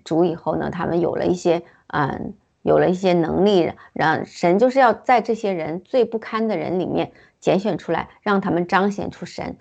[0.05, 9.57] 主以后呢，他们有了一些嗯，有了一些能力，让神就是要在这些人最不堪的人里面拣选出来，让他们彰显出神。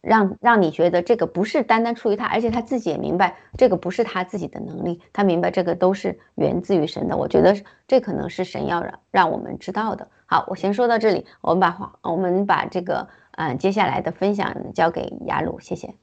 [0.00, 7.16] 让让你觉得这个不是单单出于他，而且他自己也明白这个不是他自己的能力，他明白这个都是源自于神的。
[7.16, 7.54] 我觉得
[7.86, 10.08] 这可能是神要让让我们知道的。
[10.26, 15.94] 好，我先说到这里，我们把话我们把这个嗯接下来的分享交给雅鲁，谢谢。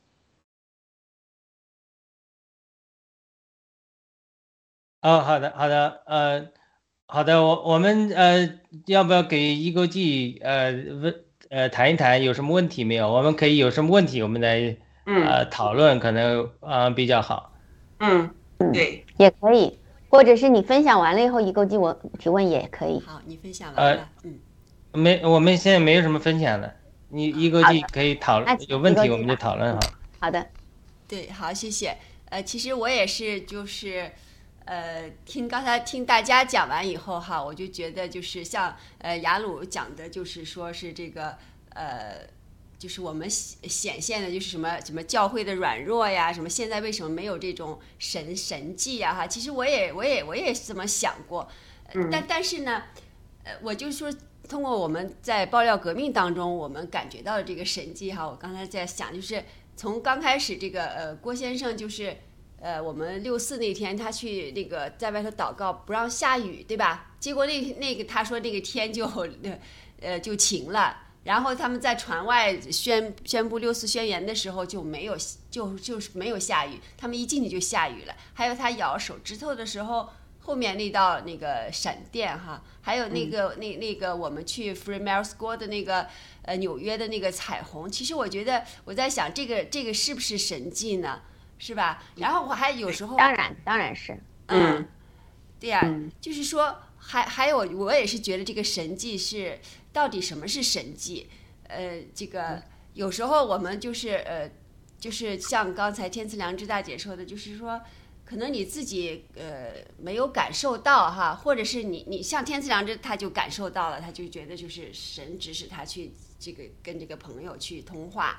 [5.02, 6.48] 哦，好的，好的，呃，
[7.08, 10.72] 好的，我我们呃要不要给一个记呃
[11.02, 11.27] 问？
[11.50, 13.12] 呃，谈一谈有什么问题没有？
[13.12, 14.76] 我们可以有什么问题，我们来
[15.06, 17.54] 呃讨论，可能啊比较好。
[18.00, 18.30] 嗯，
[18.74, 19.80] 对，也可以，
[20.10, 23.00] 或者是你分享完了以后，一个提问提问也可以。
[23.06, 24.40] 好，你分享完了，嗯，
[24.92, 26.76] 没，我们现在没有什么分享的，
[27.10, 29.80] 你一个记可以讨论，有问题我们就讨论哈。
[30.20, 30.46] 好的，
[31.08, 31.96] 对，好，谢谢。
[32.30, 34.12] 呃，其实我也是，就是。
[34.68, 41.38] 呃，听刚才听大家讲完以后哈，我就觉得就是像呃雅鲁讲的，就是说是这个
[41.70, 42.28] 呃，
[42.78, 49.26] 就是我们显显现的就是什么什么教会的软弱呀，什么现在为什么没有这种神神迹呀哈？
[49.26, 51.48] 其实我也我也我也这么想过，
[52.12, 52.84] 但但是呢，
[53.46, 54.14] 呃，我就说
[54.50, 59.46] 通过我们在爆料革命当中，我们感觉到的这个神迹哈，我刚才在想，就是
[59.78, 62.18] 从刚开始这个呃郭先生就是。
[62.60, 67.14] 呃，我们六四那天他去那个在外头祷告，不让下雨，对吧？
[67.20, 69.06] 结果那那个他说那个天就
[70.02, 71.04] 呃就晴了。
[71.24, 75.18] 然后他们在船外宣宣布六四宣言的时候就没有
[75.52, 78.16] 就就是没有下雨，他们一进去就下雨了。
[78.34, 86.08] 还有他咬手指头的时候，后面那道那个闪电哈，还有那个那那个我们去 Free Mile School 的那个
[86.44, 91.22] 呃纽约的那个彩虹，其实我觉得我在想这个这个是不是神迹呢？
[91.60, 92.04] 是吧？
[92.16, 94.88] 然后我还有时候当然当然是，嗯，
[95.60, 95.82] 对呀，
[96.22, 99.60] 就是说还还有我也是觉得这个神迹是
[99.92, 101.28] 到底什么是神迹？
[101.68, 102.62] 呃，这个
[102.94, 104.50] 有时候我们就是呃，
[105.00, 107.82] 就是像刚才天赐良知大姐说的，就是说
[108.24, 118.38] 可能你自己呃没有感受到哈，或者是你你像天赐良知他就感受到了，他就觉得就是神指使他去这个跟这个朋友去通话。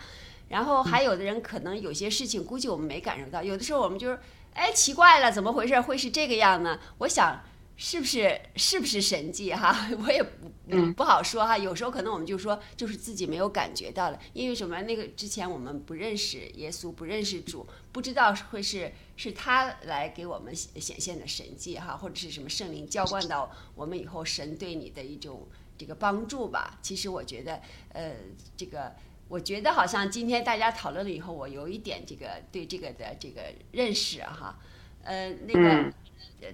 [0.48, 4.18] 然后还有的人可能有些事情估计我们没感受到，有的时候我们就是，
[4.54, 5.80] 哎，奇怪了，怎么回事？
[5.80, 6.78] 会是这个样呢？
[6.98, 7.42] 我想
[7.76, 9.88] 是不是是不是神迹哈？
[10.04, 11.56] 我也不不好说哈。
[11.56, 14.82] 有时候可能我们就说就是自己没有感觉到了，因为什么？
[14.82, 25.46] 那个之前我们不认识耶稣，不认识主，不知道会是是他来给我们显现的神迹哈，或者是什么圣灵浇灌到我们以后，神对你的一种
[25.76, 26.78] 这个帮助吧。
[26.82, 27.60] 其实我觉得，
[27.92, 28.14] 呃，
[28.56, 28.92] 这个。
[29.28, 34.58] 我觉得好像今天大家讨论了以后，我有一点这个对这个的这个认识哈，
[35.02, 35.92] 呃，那个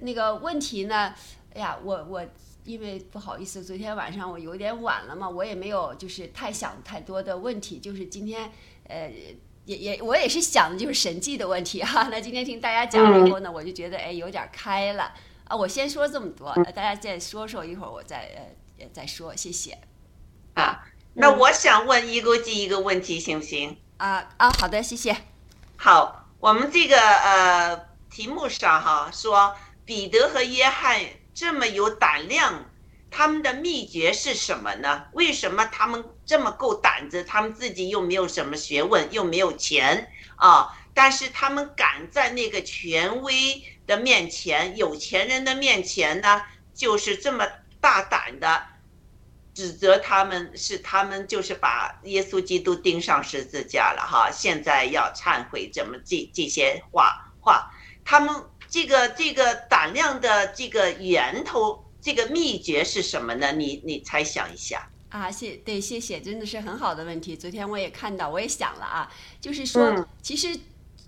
[0.01, 1.15] 那个问题呢，
[1.55, 2.27] 哎呀，我我
[2.65, 8.51] 因为不好意思，昨天晚上我有点晚了嘛，我也没有就是太想太多的问题，就是今天
[8.89, 9.13] 呃
[9.67, 12.09] 也也我也是想的就是神迹的问题哈。
[12.09, 15.15] 那今天听大家讲了以后呢，我就觉得哎有点开了
[15.45, 15.55] 啊。
[15.55, 19.79] 我先说这么多，大家再说说一会儿我再呃再说，谢谢
[20.55, 20.85] 啊。
[21.17, 23.77] 那我想问一个记一个问题，行不行？
[23.99, 25.17] 啊啊，好的，谢谢。
[25.77, 29.55] 好，我们这个呃题目上哈说，
[29.85, 31.01] 彼得和约翰
[31.33, 32.65] 这么有胆量，
[33.13, 35.05] 他们的秘诀是什么呢？
[35.13, 37.23] 为什么他们这么够胆子？
[37.23, 46.43] 他们自己又没有什么学问，又没有钱啊，但是他们敢在那个权威的面前、有钱人的面前呢，
[46.75, 47.47] 就是这么
[47.81, 48.74] 大胆的。
[49.55, 57.71] 指责他们是他们就是把耶稣基督钉上十字架了哈，现在要忏悔，怎么这这些话话，
[58.05, 58.35] 他们
[58.69, 63.53] 这个这个胆量的这个源头，这个秘诀是什么呢？
[63.53, 67.37] 你你猜想一下啊，谢对，谢谢，真的是很好的问题。
[67.37, 69.09] 昨天我也看到，我也想了啊，
[69.41, 70.59] 就是说，其实。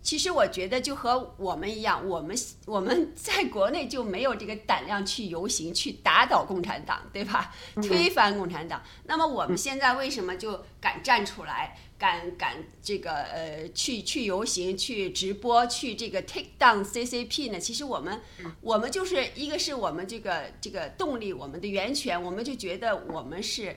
[0.07, 7.53] 其实我觉得就和我们一样，我们我们 在国内就没有这个胆量去游行，去打倒共产党，对吧？
[7.83, 8.81] 推翻共产党。
[9.07, 17.59] 那么我们现在为什么就敢站出来，敢敢这个呃去去游行、去直播、去这个 take down CCP 呢？
[17.59, 18.21] 其实我们
[18.61, 23.77] 我们就是一个是我们这个这个动力，我们的源泉，我们就觉得我们是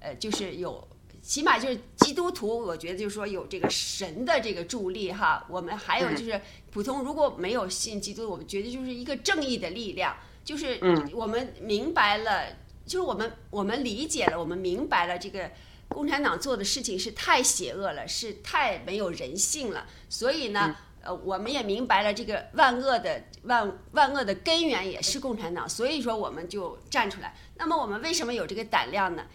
[0.00, 0.88] 呃就是有。
[1.28, 5.44] 起码就是基督徒，我觉得就是说有这个神的这个助力哈。
[5.50, 10.80] 我们还有就是普通如果没有信基督，我们觉得就是一个正义的力量，就是
[11.12, 12.46] 我们明白了，
[12.86, 15.50] 就是我们我们理解了，我们明白了这个
[15.88, 19.86] 共产党做的事情是太邪恶了，是太没有人性了。
[20.08, 27.36] 所以呢，呃，我们也明白了这个万恶的万万恶的根源也是共产党，所以说我们就站出来。
[27.58, 29.26] 那么我们为什么有这个胆量呢？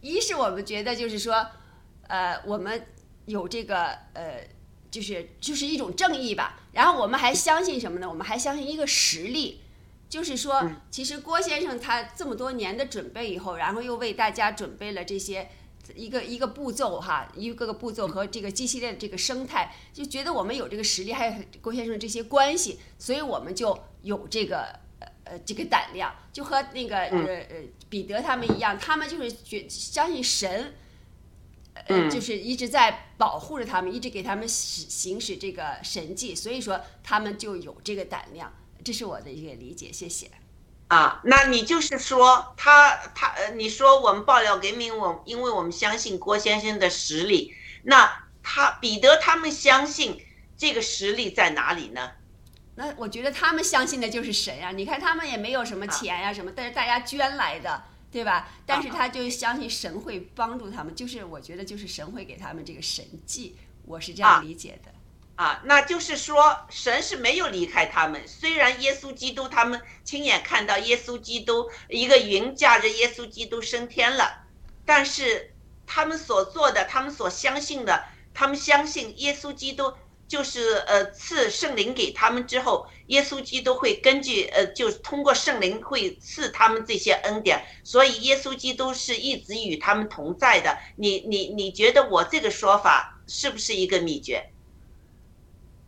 [0.00, 1.46] 一是我们觉得就是说，
[2.06, 2.86] 呃，我们
[3.26, 4.46] 有这个呃，
[4.90, 6.60] 就是就是一种正义吧。
[6.72, 8.08] 然后我们还相信什么呢？
[8.08, 9.60] 我们还相信一个实力，
[10.08, 15.48] 就是说，其实郭先生他这么多年的准备以后，然后又为大家准备了这些
[15.94, 24.80] 一个一个步骤哈，一个个步骤和这个机系列的这个生态，就觉得我们有这个实力，还有郭先生这些关系，所以我们就有这个。
[25.30, 27.18] 呃，这个胆量就和那个呃
[27.50, 27.56] 呃
[27.88, 30.74] 彼得他们一样，他们就是觉相信神，
[31.86, 38.52] 呃，就是一直在保护着他们，一直给他们使行使这个神迹，所以说他们就有这个胆量，
[38.82, 40.30] 这是我的一个理解，谢谢。
[40.88, 50.24] 啊，那你就是说他他呃，你说我们爆料革命，我因为我们相信郭先生的实力，那他彼得他们相信
[50.56, 52.12] 这个实力在哪里呢？
[52.78, 54.70] 那我觉得他们相信的就是神呀！
[54.70, 58.50] 你看他们也没有什么钱呀什么，但是大家捐来的，对吧？
[58.64, 64.92] 但是他就相信神会帮助他们，就是我觉得就是神会给他们这个神迹，我是这样理解的。
[65.34, 74.44] 啊，那就是说神是没有离开他们，虽然耶稣基督他们亲眼看到耶稣基督一个云驾着耶稣基督升天了，
[74.86, 75.52] 但是
[75.84, 79.94] 他们所做的，他们所相信的，他们相信耶稣基督。
[80.28, 90.76] 就是呃赐圣灵给他们之后，耶稣基督会根据呃，就是通过圣灵会赐他们这些恩典，所以耶稣基督是一直与他们同在的。
[90.96, 94.50] 你你你觉得我这个说法是不是一个秘诀？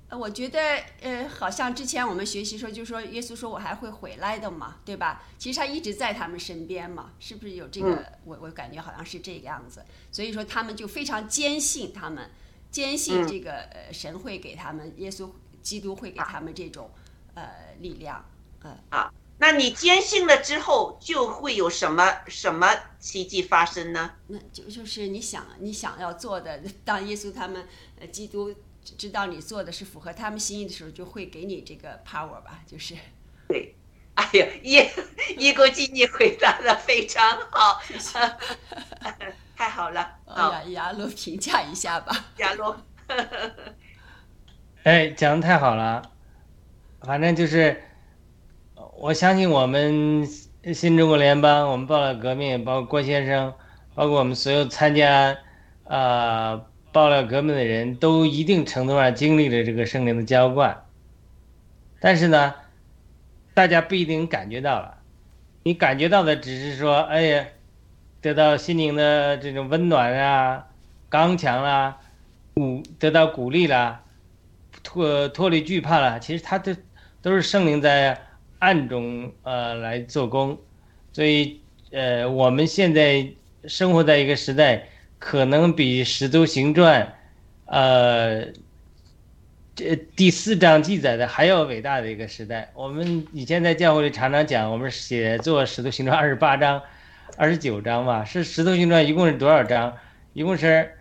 [0.08, 0.58] 呃，我觉得
[1.02, 5.22] 呃，好像之前我们学习说，就说耶稣说我还会回来的嘛，对吧？
[5.38, 8.04] 其实他一直在他们身边嘛，是不是有这个？
[8.24, 12.30] 我我感觉好像是这个样子，所以说他们就非常坚信他们。
[12.70, 15.30] 坚信这个呃神会给他们，耶稣
[15.62, 16.90] 基督会给他们这种
[17.34, 18.24] 呃力量，
[18.62, 22.68] 嗯啊，那你坚信了之后，就会有什么什么
[22.98, 24.14] 奇迹发生呢？
[24.28, 27.66] 那就就是你想你想要做的，当耶稣他们
[27.98, 28.54] 呃基督
[28.96, 32.94] 知道你做的是符合他们心意的时候，就会给你这个 power 吧，就是。
[33.48, 33.74] 对，
[34.14, 34.86] 哎呀，一
[35.36, 37.80] 一国际你回答的非常好。
[39.56, 42.76] 太好了，啊，亚罗评价一下吧，亚罗。
[44.84, 46.02] 哎，讲的太好了，
[47.02, 47.82] 反正就是，
[48.96, 50.26] 我相信我们
[50.74, 53.52] 新中国联邦，我们报了革命，包括郭先生，
[53.94, 55.36] 包括我们所有参加
[55.84, 60.86] 啊爆料革命的人都一定程度上经历了这个圣灵的浇灌，
[62.00, 62.54] 但是呢，
[63.60, 64.96] 大家不一定感觉到了，
[65.64, 67.46] 你感觉到的只是说，哎呀。
[68.22, 70.66] 得到心灵的这种温暖啊，
[71.08, 71.98] 刚强啦，
[72.52, 74.04] 鼓得到鼓励啦，
[74.82, 76.20] 脱脱离惧怕了。
[76.20, 76.76] 其实他都
[77.22, 78.20] 都是圣灵在
[78.58, 80.58] 暗中呃来做工，
[81.14, 83.26] 所以呃我们现在
[83.64, 84.86] 生活在一个时代，
[85.18, 87.02] 可能比《使徒行传》
[87.64, 88.44] 呃
[89.80, 92.68] 这第四章记载的还要伟大的一个时代。
[92.74, 96.82] 我们以前在教会里常常讲，我们写作《使徒行传》二十八章。
[97.38, 99.96] 二十九章嘛，是《使徒行传》一共是多少章？
[100.34, 100.92] 一共是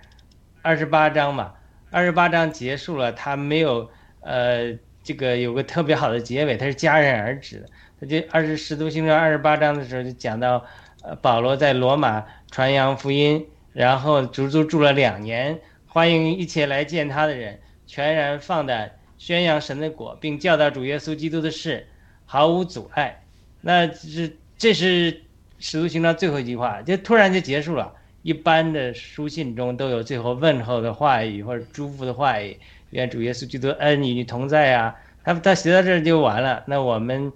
[0.61, 1.55] 二十八章嘛。
[1.91, 3.89] 二十八章结束了，他没有
[4.21, 4.73] 呃
[5.03, 7.65] 这个有个特别好的结尾，他是戛然而止的。
[7.99, 10.63] 他就二十《使徒行传》二十八章的时候就讲到，
[11.03, 17.59] 呃保罗在罗马传扬福音，然后足足住了两年，欢迎一切来见他的人，
[17.89, 21.87] 全然放胆宣扬神的果，并教导主耶稣基督的事，
[22.25, 23.23] 毫无阻碍。
[23.61, 25.23] 那是这是。
[25.61, 27.93] 使徒行传最后一句话就突然就结束了。
[28.21, 32.57] 一般的书信中都有最后问候的话语或者祝福的话语，
[32.91, 34.95] 愿主耶稣基督恩与你同在啊。
[35.21, 36.63] 他他写到这儿就完了。
[36.65, 37.29] 那我们，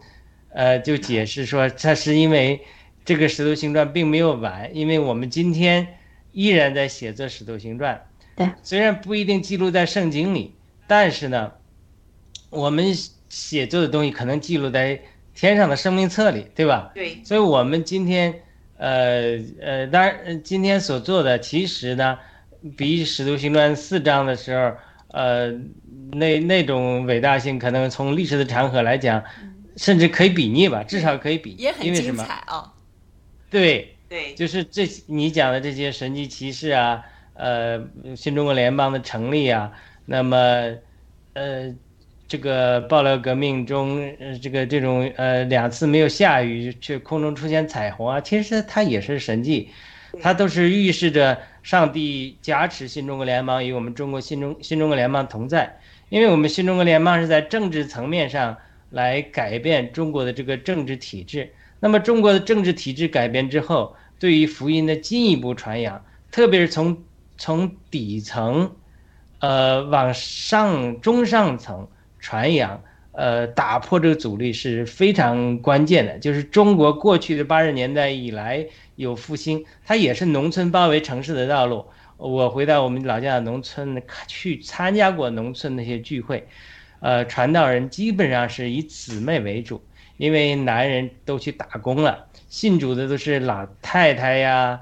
[0.54, 2.62] 呃，就解释说，他是因为
[3.04, 5.86] 这个《使徒行传》并没有完，因为我们今天
[6.32, 7.96] 依然在写作《使徒行传》。
[8.36, 10.56] 对，虽然不一定记录在圣经里，
[10.88, 11.52] 但是呢，
[12.50, 12.94] 我们
[13.30, 15.00] 写作的东西可能记录在
[15.36, 16.92] 天上的生命册里，对吧？
[16.96, 17.24] 对。
[17.24, 18.34] 所以，我们今天，
[18.78, 22.18] 呃呃，当然，今天所做的其实呢，
[22.76, 24.72] 比《使徒行传》四章的时候，
[25.10, 25.52] 呃，
[26.12, 29.24] 那那种伟大性，可能从历史的长河来讲，
[29.78, 31.52] 甚至可以比拟吧，至少可以比。
[31.60, 32.74] 也很精彩啊。
[33.52, 37.04] 对对，就是这你讲的这些神迹奇事啊。
[37.34, 37.84] 呃，
[38.16, 39.72] 新中国联邦的成立啊，
[40.06, 40.38] 那么，
[41.34, 41.74] 呃，
[42.28, 49.70] 这个爆料革命中，呃，这个这种呃两次没有下雨却空中出现彩虹啊，其实它也是神迹，
[50.22, 55.78] 它都是预示着上帝加持新中国联邦与我们中国新中新中国联邦同在，
[56.10, 58.56] 因为我们新中国联邦是在政治层面上
[58.92, 66.96] 来改变中国的这个政治体制，那么中国的政治体制改变之后，对于福音的进一步传扬，特别是从
[67.44, 68.74] 从底层，
[69.40, 72.82] 呃，往上中上层传扬，
[73.12, 76.18] 呃，打破这个阻力是非常关键的。
[76.20, 78.66] 就是中国过去的八十年代以来
[78.96, 81.86] 有复兴，它也是农村包围城市的道路。
[82.16, 86.48] 我回到我们老家的农村去参加过农村那些聚会，
[87.02, 89.84] 呃，传道人基本上是以姊妹为主，
[90.16, 94.80] 因为男人都去打工了，信主的都是老太太呀。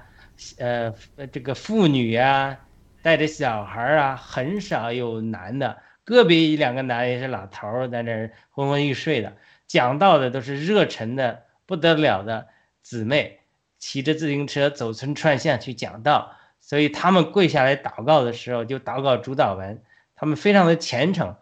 [0.58, 0.94] 呃，
[1.32, 2.58] 这个妇女呀，
[3.02, 9.34] 带着小孩啊，很少有男的，个别一两个男也是老头儿在那儿昏昏欲睡的。
[9.68, 12.48] 讲道的都是热忱的不得了的
[12.82, 13.40] 姊妹，
[13.78, 19.82] 骑着自行车走村串巷去讲道，所以他们跪下来祷告的时候就祷告主导文，
[20.16, 21.36] 他们非常的虔诚，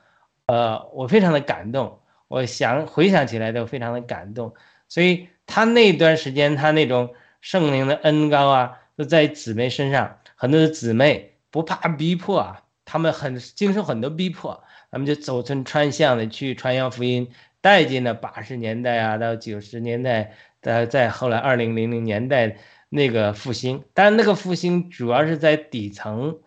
[0.45, 4.54] 呃，我非常的感动，我想回想起来都非常的感动。
[4.88, 8.76] 所以他那段时间他那种圣灵的恩高啊。
[9.00, 17.30] 都在姊妹身上，很多的姊妹不怕逼迫啊，他们很经受很多逼迫，他们就走村串巷的去传扬福音，
[17.62, 22.58] 带进了八十年代啊到九十年代，在在后来二零零零年代
[22.89, 26.38] 那个复兴，但那个复兴主要是在底层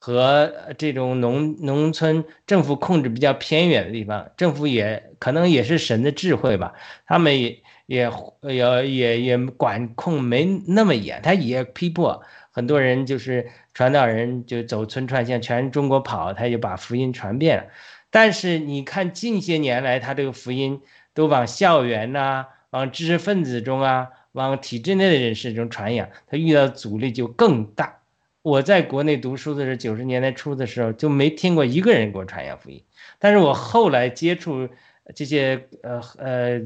[0.00, 6.74] 和这种农农村政府控制比较偏远的地方，政府也可能也是神的智慧吧，
[7.06, 7.62] 他们也。
[7.90, 8.08] 也
[8.42, 12.22] 也也也管控没那么严，他也批破
[12.52, 17.64] 很多人，就是传道人就走村串巷，全中国跑，他就把福音传遍了。
[18.08, 20.80] 但是你看近些年来，他这个福音
[21.14, 27.98] 都往校园呐，往知识分子中啊，往体制内的人士中传扬，他遇到阻力就更大。
[28.42, 32.84] 我在国内读书的时候，九十年代初的时候就没听过一个人给我传扬福音，
[33.18, 34.68] 但是我后来接触
[35.12, 36.62] 这些呃呃。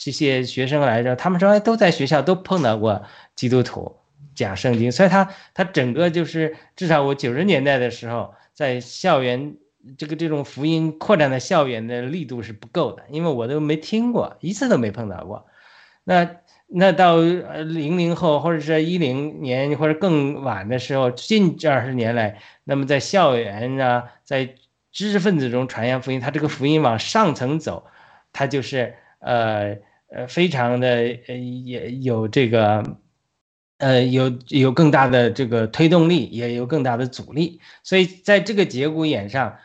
[0.00, 3.02] 这些学生来着，他们说，都在学校都碰到过
[3.34, 3.96] 基督徒
[4.36, 9.56] 讲圣经，所以他他整个就是至少我九十年代的时候，在校园
[9.98, 15.48] 这个这种福音扩展的校园的力度是不够的，因为我都没听过一次都没碰到过。
[16.04, 16.30] 那
[16.68, 24.54] 那到零零后或者是一零年或者更晚的时候，近二十年来，那么在校园啊，在
[24.92, 27.84] 知识分子中传扬福音，他这个福音往上层走，
[28.32, 29.76] 他就是呃。
[30.10, 30.88] 呃，非常的
[31.26, 32.82] 呃，也有这个，
[33.76, 37.60] 呃，有有更大的这个推动力，也有更大的阻力。
[37.82, 39.58] 所以在这个节骨眼上，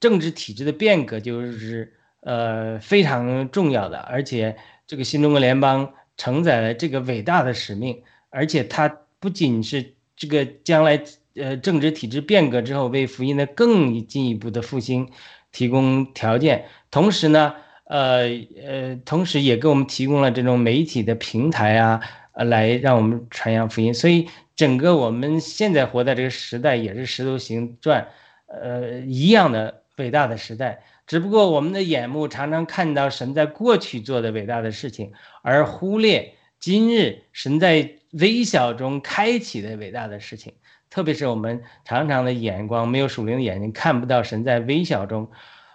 [0.00, 3.98] 政治体制的变革就是呃非常重要的。
[3.98, 8.88] 而且这个新中国联邦承载了这个伟大的使命，而且它
[9.18, 10.98] 不仅是这个将来
[11.34, 15.10] 呃政治体制变革之后为福音的更进一步的复兴
[15.52, 17.54] 提供条件，同时呢。
[17.90, 18.28] 呃
[18.64, 22.00] 呃，同时也给我们提供了这种媒体的平台啊，
[22.34, 23.92] 呃，来让我们传扬福音。
[23.92, 28.06] 所以，整个我们现在活在这个时代，也是《石头行传》
[28.54, 30.84] 呃一样的伟大的时代。
[31.08, 35.12] 只不过我们的眼目常常看到神在过去做的伟大的事情，
[35.42, 40.52] 而忽略今日神在微小中开启的伟大的事情。
[40.90, 45.28] 特别是我们常常的眼光没有属灵的眼睛，看不到神在微小中。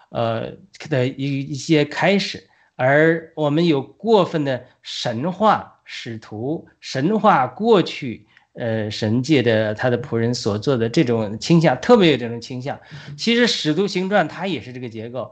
[0.09, 0.51] 呃
[0.89, 12.79] 的一一些开始，而我们有过分的神话使徒、神话过去，呃，神界的他的仆人所做的这种倾向，特别有这种倾向。
[13.17, 15.21] 其实《使徒行传》它也是这个结构，《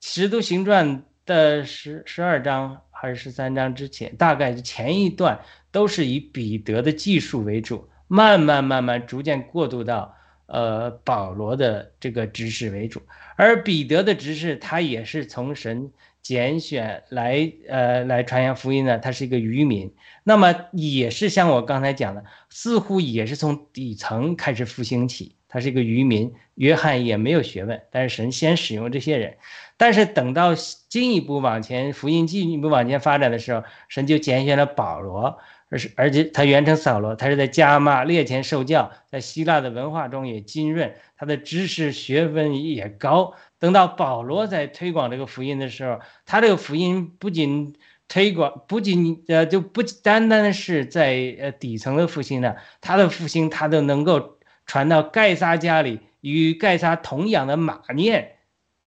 [0.00, 10.14] 使徒行传》的十十二章还是十三章之前，大概前一段都是以彼得的技术为主，慢慢慢慢逐渐过渡到。
[10.46, 13.00] 呃，保罗的这个知识为主，
[13.36, 15.90] 而彼得的知识，他也是从神
[16.22, 19.92] 拣选来呃来传扬福音的，他是一个渔民，
[20.22, 25.36] 那么也是像我刚才讲的，似乎也是从底层开始复兴起。
[25.46, 29.36] 他是一个渔民，约翰也没有学问，但是神先使用这些人，
[29.76, 35.38] 但是等到进一步往前，福音进一步往前发展的时候，神就拣选了保罗，
[35.74, 43.34] 而是而且他原称扫罗，他是在加马列前受教，在希腊的文化中也浸润，他的知识学问也高。
[43.58, 47.74] 等到保罗在推广这个福音的时候，他这个福音不仅
[48.06, 54.38] 推广，不仅呃就不单单是在呃底层的复兴呢，他的复兴他都能够。
[54.66, 58.36] 传到盖撒家里，与盖撒同养的马念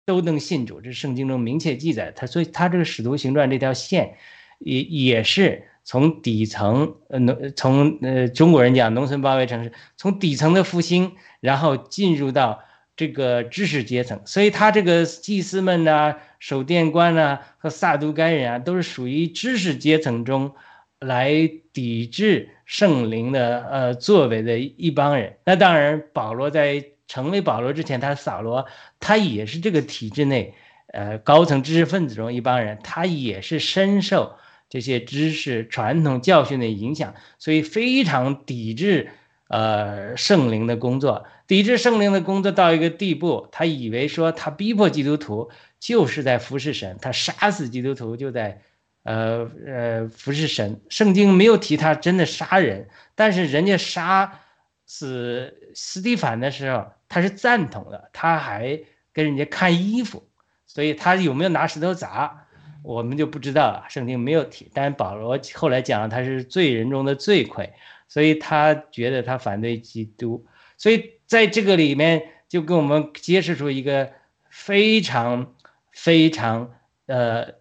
[0.06, 2.14] 都能信主，这圣经中明确记载。
[2.16, 4.16] 他所以他这个使徒行传这条线，
[4.60, 12.62] 也也是从底层，呃农从呃中国人讲农村包围城市，从底层的复兴，然后进入到
[12.98, 14.20] 这个知识阶层。
[14.26, 20.52] 所以他这个祭司们呐、守殿官呐和撒都该人啊，都是属于知识阶层中。
[21.00, 28.66] 来抵制圣灵的呃作为的一帮人，那当然，保罗在成为保罗之前，他扫罗，
[29.00, 30.56] 他也是这个体制内，
[30.88, 34.36] 呃高层知识分子中一帮人，他也是深受
[34.76, 39.10] 这些知识传统教训的影响，所以非常抵制
[39.48, 45.50] 呃圣灵的工作，抵制圣灵的工作到一个地步，他以为说他逼迫基督徒
[45.80, 48.62] 就是在服侍神，他杀死基督徒就在。
[49.08, 54.40] 呃呃，服侍神，圣经没有提他真的杀人，但是人家杀
[54.88, 58.80] 死斯蒂凡的时候，他是赞同的，他还
[59.14, 60.24] 跟人家看衣服，
[60.66, 62.45] 所以他有没有拿石头砸，
[62.86, 64.70] 我们就不知道了，圣经没有提。
[64.74, 67.74] 但保罗后来讲了他是罪人中的罪魁，
[68.08, 70.46] 所以他觉得他反对基督，
[70.78, 74.12] 所以在这个里面就给我们揭示出一个
[74.50, 75.54] 非常
[75.92, 76.72] 非常
[77.08, 77.56] 呃。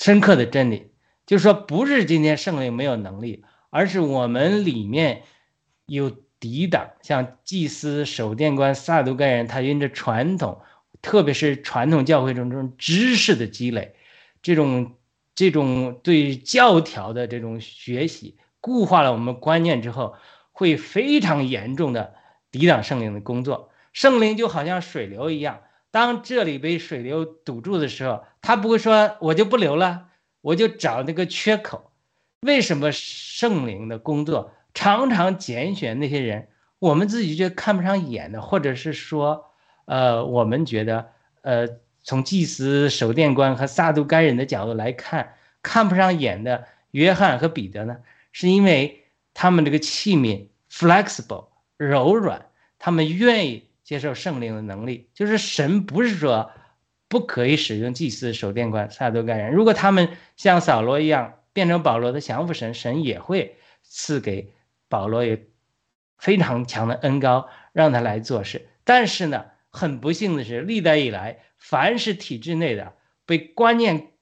[0.00, 0.92] 深刻的真理，
[1.26, 5.24] 就是说，不是今天圣灵没有能力，而是我们里面
[5.86, 6.08] 有
[6.38, 10.60] 抵挡，像祭司、守殿官、撒都该人，他因着传统，
[11.02, 13.96] 特别是传统教会中这种知识的积累，
[14.42, 14.92] 这种
[15.34, 20.14] 这种对教条的这种学习，固化了我们观念之后，
[20.52, 22.14] 会非常严重的
[22.50, 23.70] 抵挡圣灵的工作。
[23.92, 25.60] 圣灵就好像水流一样。
[25.90, 30.08] 当这里被水流堵住的时候，他不会说“我就不流了”，
[30.42, 31.90] 我就找那个缺口。
[32.42, 39.46] 为什么圣灵的工作常常拣选那些人，我们自己却看不上眼的，或者是说，
[39.86, 41.10] 呃，我们觉得，
[41.40, 41.66] 呃，
[42.08, 47.98] 从祭司、守殿官和撒都该人的角度来看，看不上眼的约翰和彼得呢？
[48.32, 49.04] 是因为
[49.34, 52.46] 他们这个器皿 flexible 柔软，
[52.78, 53.68] 他们愿意。
[53.84, 56.50] 接受圣灵的能力，就是神不是说
[57.08, 59.50] 不可以使用祭司、守殿官、撒都该人。
[59.50, 64.52] 如果他们像扫罗一样变成保罗的降服神，神也会赐给
[64.90, 65.38] 保罗有
[66.18, 68.68] 非常强的恩高，让他来做事。
[68.84, 72.94] 但是呢，很不幸的是，历代以来，凡是体制内的
[73.26, 74.12] 被观念、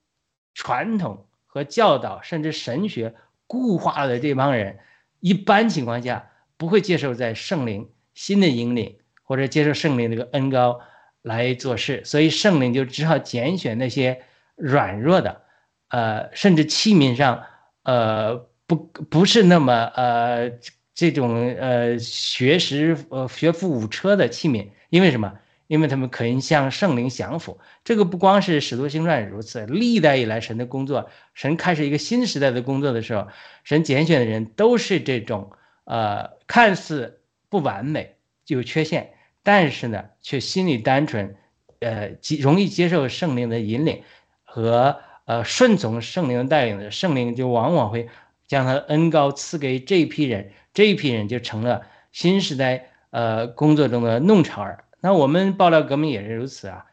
[0.53, 3.15] 传统和教导，甚至神学
[3.47, 4.79] 固化的这帮人，
[5.19, 8.97] 一般情况下不会接受在圣灵新的引领。
[9.29, 10.79] 或者接受圣灵这个恩高
[11.21, 14.23] 来做事，所以圣灵就只好拣选那些
[14.55, 15.41] 软弱的，
[15.89, 17.43] 呃，甚至器皿上，
[17.83, 20.49] 呃，不不是那么呃
[20.93, 25.37] 这种呃学识呃学富五车的器皿，因为什么？
[25.67, 27.59] 因为他们可以向圣灵降服。
[27.83, 33.27] 这个不光是使徒行传如此，历代以来神的工作，神开始一个新时代的工作的时候，
[33.63, 35.51] 神拣选的人都是这种
[35.85, 38.15] 呃看似不完美
[38.47, 39.13] 有缺陷。
[39.43, 41.35] 但是呢，却心里单纯，
[41.79, 42.11] 呃，
[42.41, 44.01] 容易接受圣灵的引领
[44.43, 48.09] 和呃顺从圣灵的带领的圣灵，就往往会
[48.45, 54.83] 将他的恩高赐给这一批人，这一批人就成了新时代呃工作中的弄潮儿。
[55.01, 56.85] 那我们爆料革命也是如此啊。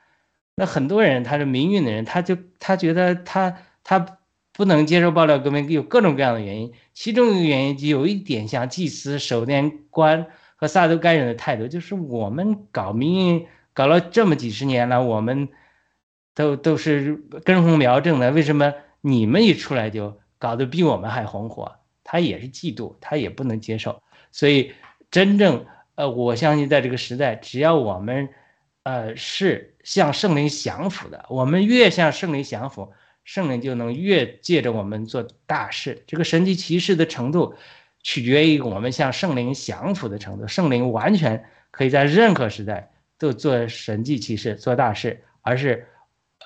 [0.55, 4.19] 那很多人他是民运的人，他就他觉得他他
[4.53, 10.27] 不能接受爆料革命，有各种各样的原因，其中一个原因就有一点像祭司、守殿官。
[10.57, 15.49] 和萨都该人的态度就是，我们搞民运搞了这么几十年了，我们
[16.33, 21.73] 都都是根红苗正的，为什么你们一出来就搞得比我们还红火？
[22.05, 24.01] 他也是嫉妒，他也不能接受。
[24.31, 24.73] 所以，
[25.11, 28.29] 真正呃，我相信在这个时代，只要我们
[28.83, 32.93] 呃是向圣灵降服的，我们越向圣灵降服，
[33.25, 36.03] 圣灵就能越借着我们做大事。
[36.07, 37.55] 这个神迹骑士的程度。
[38.07, 45.89] 取决于我们向圣灵降服的程度，圣灵完全可以在任何时代都做神迹骑士、做大事，而是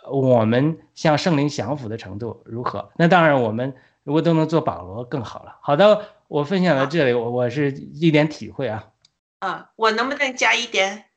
[0.09, 2.93] 我们向圣灵降服的程度如何？
[2.97, 3.75] 那当然，我们
[4.05, 5.57] 如果都能做保罗更好了。
[5.61, 8.91] 好的，我分享到这里，我我是一点体会啊。
[9.41, 11.11] 啊，我能不能加一点？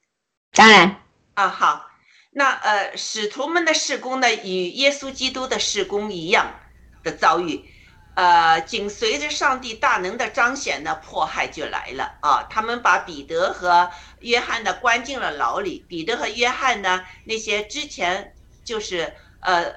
[0.53, 1.01] 当然。
[1.34, 1.88] 啊，好。
[2.34, 6.59] 那呃，使徒们的事工呢，与耶稣基督的事工一样
[7.03, 7.65] 的遭遇。
[8.13, 12.43] 呃，紧随着上帝大能的彰显呢，迫害就来了啊！
[12.49, 15.86] 他们把彼得和约翰呢关进了牢里。
[15.88, 19.74] 彼得和约翰呢，那些之前就是呃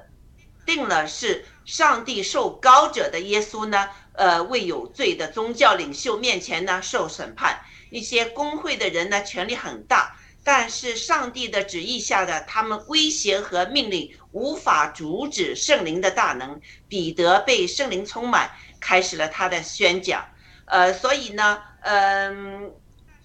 [0.66, 7.60] 定了是上帝受高者的耶稣呢，呃为有罪的宗教领袖面前呢受审判。
[7.94, 10.16] 一些工会的人呢，权力很大。
[10.42, 16.60] 但是上帝的旨意下的他们威胁和命令无法阻止圣灵的大能。
[16.88, 20.26] 彼得被圣灵充满，开始了他的宣讲。
[20.66, 22.72] 呃，所以呢，嗯，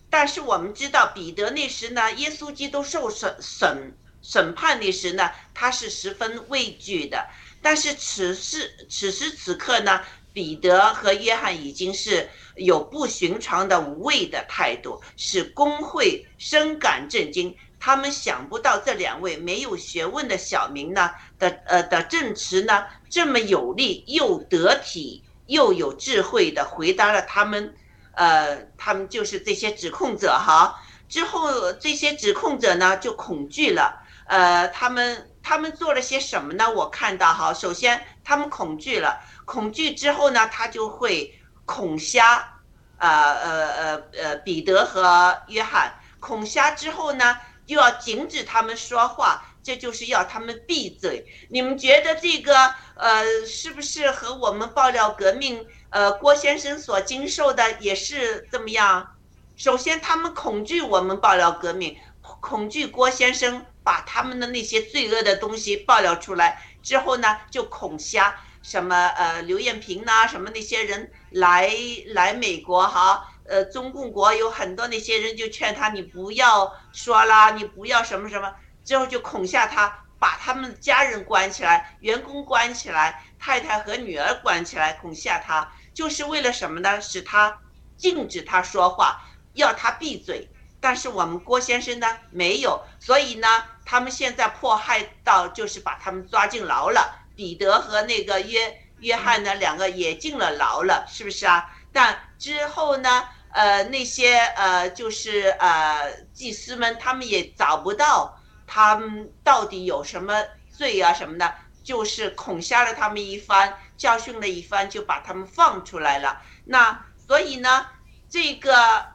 [0.10, 3.92] 但是我们知道彼得那时呢，耶稣基督受审审
[4.22, 7.28] 审判那时呢，他是十分畏惧的。
[7.62, 10.02] 但是此时此时此刻呢？
[10.40, 17.54] 彼得和约翰已经是有不寻常的无畏的态度，使工会深感震惊。
[17.78, 27.76] 他们想不到这两位没有学问的小民呢的呃的证词呢这么有力又得体又有智慧的回答了他们，
[28.14, 30.74] 呃，他们就是这些指控者哈。
[31.10, 36.72] 之后这些指控者呢就恐惧了，呃，他们他们做了些什么呢？
[36.72, 39.20] 我看到哈，首先他们恐惧了。
[39.50, 41.34] 恐惧之后呢，他就会
[41.66, 42.62] 恐吓，
[43.00, 45.92] 呃呃呃呃，彼得和约翰。
[46.20, 47.36] 恐吓之后呢，
[47.66, 51.26] 就要禁止他们说话，这就是要他们闭嘴。
[51.50, 52.54] 你们觉得这个
[52.94, 59.16] 呃，是不是和我们爆料革命呃郭先生所经受的也是这么样？
[59.56, 68.36] 首先，他们恐惧我们爆料革命，恐惧郭先生把他们的那些罪恶的东西爆料出来之后呢，就恐吓。
[68.70, 71.72] 什么呃，刘艳平呐，什么那些人来
[72.10, 78.54] 来美国哈，呃，中共国有很多那些人就劝他，你不要说啦，你不要什么什么，
[78.86, 87.02] 之后就恐吓他，把他们家人关起来，员工关起来，太太和女儿关起来，恐吓他，就是为了什么呢？
[87.02, 87.58] 使他
[87.98, 89.20] 禁止他说话，
[89.54, 90.48] 要他闭嘴。
[90.80, 97.19] 但是我们郭先生呢，没有，所以呢，他们现在迫害到就是把他们抓进牢了。
[97.40, 101.74] 彼得和那个约约翰呢，两个也进了牢了，是不是啊？
[101.94, 103.24] 但之后呢，
[103.54, 108.38] 呃，那些呃，就是呃，祭司们，他们也找不到
[108.68, 116.42] 他们到底有什么罪啊什么的，就是恐吓了他们一番，教训了一番，就把他们放出来了。
[116.66, 117.88] 那所以呢，
[118.30, 119.06] 这个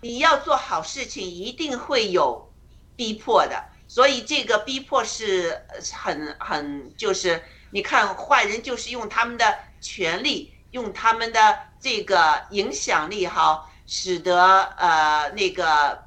[0.00, 2.52] 你要做好事情，一定会有
[2.96, 3.69] 逼迫的。
[3.90, 16.04] 所以这个逼迫是很很，就是你看坏人就是用他们的权力，用他们的这个影响力哈，使得呃那个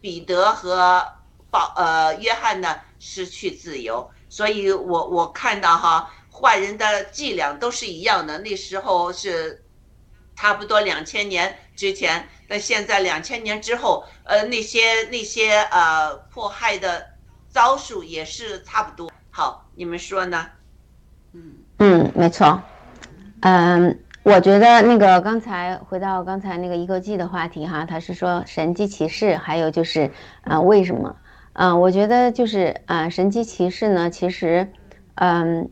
[0.00, 1.06] 彼得和
[1.52, 4.10] 保呃约翰呢失去自由。
[4.28, 8.40] 所以我我看到哈，坏人的伎俩都是一样的。
[8.40, 9.64] 那时候是
[10.34, 17.08] 差不多两千年之前，但现在两千年之后，呃那些那些呃迫害的。
[17.50, 19.10] 招数也是差不多。
[19.30, 20.46] 好，你们说呢？
[21.32, 22.60] 嗯嗯，没错。
[23.40, 30.10] 嗯，我觉得那个刚才回到刚才那个一个记的话题哈，他是说神机骑士，还有就是
[30.42, 31.16] 啊为什么？
[31.52, 34.72] 嗯，我觉得就是啊神机骑士呢，其实
[35.14, 35.70] 嗯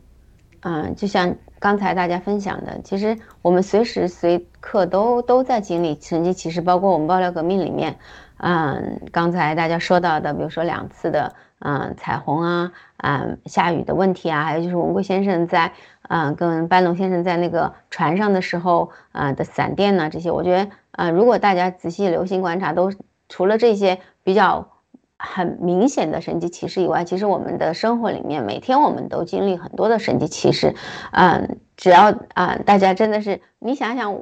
[0.61, 7.99] 嗯，就像刚才大家分享的，其实我们随时随刻都都在经历神机骑士，包括我们爆料革命里面，
[8.37, 11.35] 嗯，刚才大家说到的，比如说两次的。
[11.59, 15.73] 嗯，彩虹啊，嗯，下雨的问题啊，还有就是文贵先生在，
[16.07, 22.91] 嗯，跟班龙先生在那个船上的时候，啊的闪电呢，这些，我觉得，啊，如果大家仔细留心观察，都
[23.27, 24.69] 除了这些比较
[25.17, 30.75] 很明显的神迹奇事以外，其实我们的生活里面，每天我们都经历很多的神迹奇事，
[31.11, 34.17] 嗯，只要啊，大家真的是，你想想。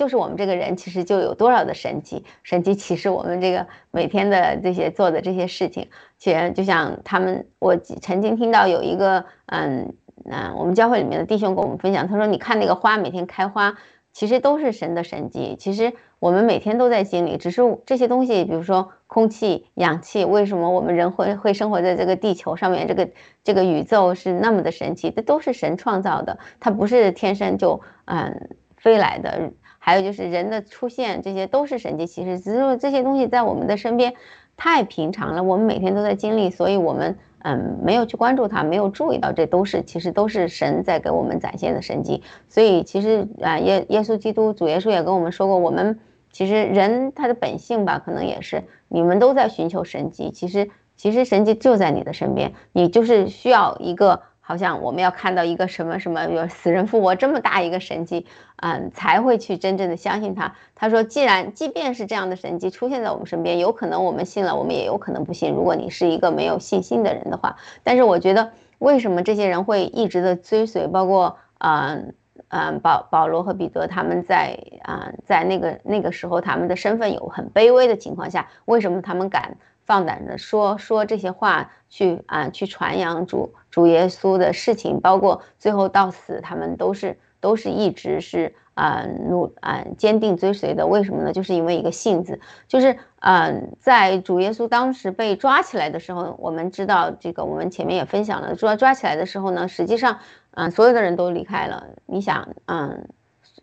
[0.00, 5.88] 就是我们这个人，其实就有多少的神迹，神迹启示我们这个每天的这些做的这些事情。
[6.16, 9.92] 其实就像他们，我曾经听到有一个，嗯
[10.24, 13.76] 嗯，我们教会里面的弟兄跟我们分享，他说：“你看那个花每天开花，
[14.14, 15.54] 其实都是神的神迹。
[15.58, 22.88] 其实我们每天都在经历，只是这些东西，比如说空气、氧气，为什么我们人会会生活在这个地球上面？
[22.88, 23.10] 这个
[23.44, 28.48] 这个宇宙是那么的神奇，这都是神创造的，它不是天生就嗯
[28.78, 29.52] 飞来的。”
[29.82, 32.38] 还有就是人的出现，这些都是神迹奇事。
[32.38, 34.14] 只是说这些东西在我们的身边
[34.56, 42.22] 太平常了，我们每天都在经历，所以我们嗯没有去关注它，没有注意到，这都是其实都是神在给我们展现的神迹。
[42.48, 45.98] 所以其实啊，耶耶稣基督主耶稣也跟我们说过，我们
[46.30, 54.20] 其实人他的本性吧，可能也是你们都在寻求神迹，其实其实神迹就在你的身边，你就是需要一个。
[54.50, 58.26] 好像我们要看到一个什么什么，有死人复活这么大一个神迹，
[58.56, 60.52] 嗯，才会去真正的相信他。
[60.74, 65.52] 他说，既然即便是这样的神迹出现在我们身边，有可能我们信了，我们也有可能不信。
[65.52, 70.88] 如果你是一个没有信心的人的话，但是我觉得，为什么这些人会一直的追随？
[70.88, 72.12] 包括嗯
[72.48, 79.56] 嗯保保罗和彼得他们在啊在那个那个时候，他们的身份有很卑微的情况下，为什么他们敢？
[79.90, 90.86] 放胆的说说这些话，去啊去传扬主主耶稣的事情，包括最后到死，他们都是都是一直是啊努啊坚定追随的。
[90.86, 91.32] 为什么呢？
[91.32, 92.38] 就是因为一个信字，
[92.68, 100.20] 就是嗯，在主耶稣当时被抓起来的时候，我们知道这个，我们前面也分享了，抓抓起来的时候呢，实际上
[100.52, 101.84] 嗯所有的人都离开了。
[102.06, 103.08] 你想嗯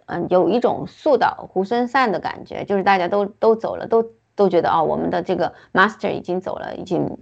[0.07, 4.11] 嗯有一种树倒猢狲散的感觉，就是大家都都走了，都。
[4.37, 7.17] 都觉得啊，我们的这个 master 已经走了，已经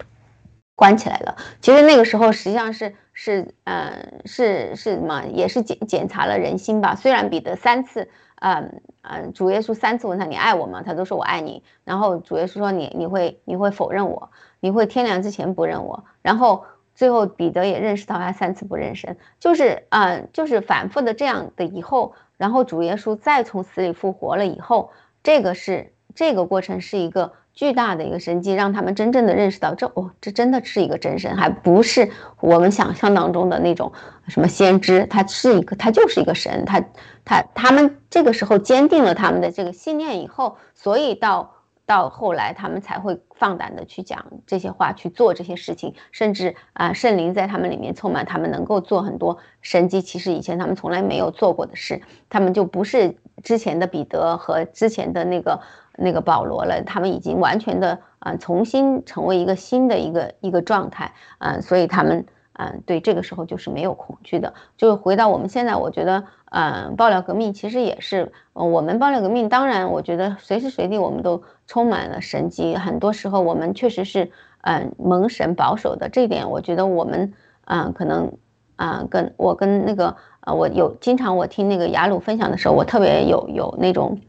[0.76, 1.38] 关起来了。
[1.62, 6.94] 其实那个时候实际上是是嗯是是什么，也是检检查了人心吧。
[6.94, 8.10] 虽然彼得三次，
[8.42, 10.84] 嗯嗯，主耶稣三次问他你爱我吗？
[10.86, 11.64] 他都说我爱你。
[11.86, 16.04] 然后主耶稣说你你会你会否认我，你会天亮之前不认我。
[16.22, 24.92] 然后最后彼得也认识到他三次不认神，就是嗯就是反复的这样的以后，然后主耶稣再从死里复活了以后，
[25.24, 25.94] 这个是。
[26.16, 32.10] 这个过程是一个巨大的一个神迹，让他们真正的认识到，这哦，这真的是一个真神，还不是
[32.40, 33.92] 我们想象当中的那种
[34.28, 36.84] 什么先知，他是一个，他就是一个神，他
[37.24, 41.54] 他他们这个时候坚定了他们的这个信念以后，所以到
[41.86, 55.60] 到后来他们才会放胆的去讲这些话，去做这些事情，甚至啊，圣灵在他们里面充满，他们能够做很多神迹，其实以前他们从来没有做过的事，他们就不是之前的彼得和之前的那个。
[55.98, 62.26] 那个保罗了，他们已经完全的啊，重新成为一个新的一个一个状态啊，所以他们
[62.58, 64.54] 嗯，对这个时候就是没有恐惧的。
[64.78, 74.32] 就是回到我们现在，我觉得嗯，爆料革命其实也是我们爆料革命，当然我觉得随时随地我们都充满了神机，很多时候我们确实是
[74.62, 76.08] 嗯蒙神保守的。
[76.10, 77.34] 这一点我觉得我们
[77.66, 78.32] 嗯可能
[78.76, 84.20] 啊跟我跟那个呃我有经常我听那个雅鲁分享的时候，我特别有有那种。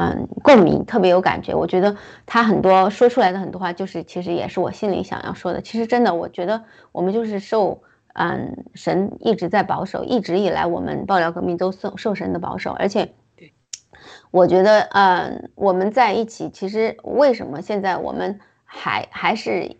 [0.00, 1.52] 嗯，共鸣特别有感觉。
[1.52, 5.60] 我觉得他很多说出来的很多话，就是其实也是我心里想要说的。
[5.60, 7.82] 其实真的，我觉得我们就是受，
[8.14, 12.70] 嗯，神一直在保守，一直以来我们爆料革命都受受神的保守。
[12.78, 13.12] 而且，
[14.30, 19.78] 我觉得，嗯，我们在一起，其实为什么现在我们还还是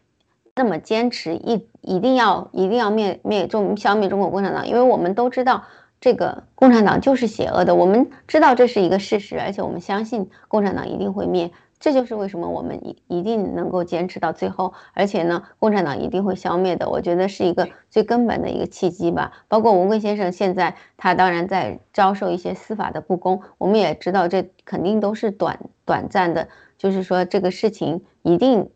[0.56, 4.66] 那么坚持，一一定要一定要灭灭中消灭中国共产党？
[4.66, 5.62] 因为我们都知道。
[6.01, 11.51] 这个共产党就是邪恶的，我们知道这是一个事实，而且我们相信共产党一定会灭。
[11.80, 16.88] 这就是为什么我们一一定能够坚持到最后，而且呢，共产党一定会消灭的。
[16.88, 19.32] 我觉得是一个最根本的一个契机吧。
[19.46, 28.70] 包括文贵先生现在，他当然在遭受一些司法的不公，我们也知道这肯定都是短短暂的，就是说这个事情一定。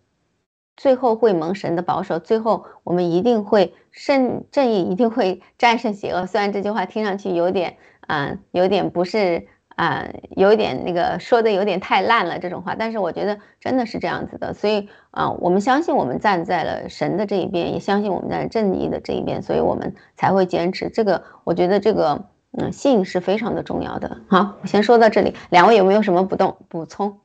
[0.77, 6.27] 最后会蒙神的保守，最后我们一定会胜，正义一定会战胜邪恶。
[6.27, 7.77] 虽然这句话听上去有点，
[8.09, 9.47] 嗯，有点不是，
[9.77, 14.55] 嗯，有点那个说的有点太烂了这种话，但是我觉得真的是这样子的。
[14.55, 20.89] 所以啊，我们相信我们站在了神的这一边，也相信我们在正义的这一边，所以我们才会坚持。
[20.89, 22.25] 这个我觉得这个，
[22.59, 24.23] 嗯，信是非常的重要的。
[24.29, 27.21] 好，我先说到这里，两位有没有什么补动补充？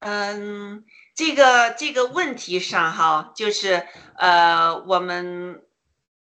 [0.00, 0.84] 嗯。
[1.14, 3.86] 这个这个问题上哈，就是
[4.16, 5.62] 呃，我们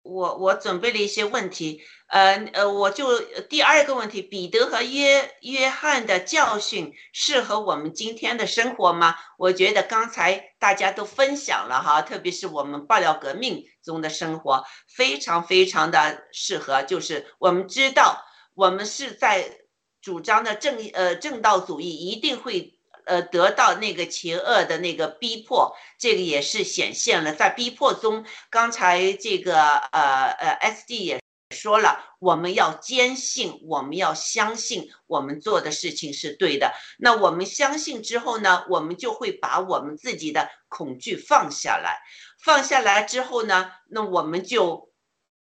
[0.03, 9.15] 我我准备了一些问题，呃呃，我就第二个问题，彼得和约约翰的教训适合我们今天的生活吗？
[9.39, 16.83] 我觉得刚才大家都分享了哈，特别是我们爆料革命中的生活，非常非常的适合。
[16.83, 18.21] 就是我们知道，
[18.55, 19.59] 我们是在
[20.01, 22.77] 主张的正呃正道主义一定会。
[23.07, 27.33] 呃，得到那个邪恶的那个逼迫，这个也是显现了。
[27.35, 29.61] 在逼迫中，刚才这个
[29.93, 31.21] 呃呃，S D 也
[31.55, 36.73] 说了，我们要坚信，我们要相信，我们做的事情是对的。
[36.99, 42.01] 那我们相信之后呢，我们就会把我们自己的恐惧放下来。
[42.43, 44.92] 放下来之后呢，那我们就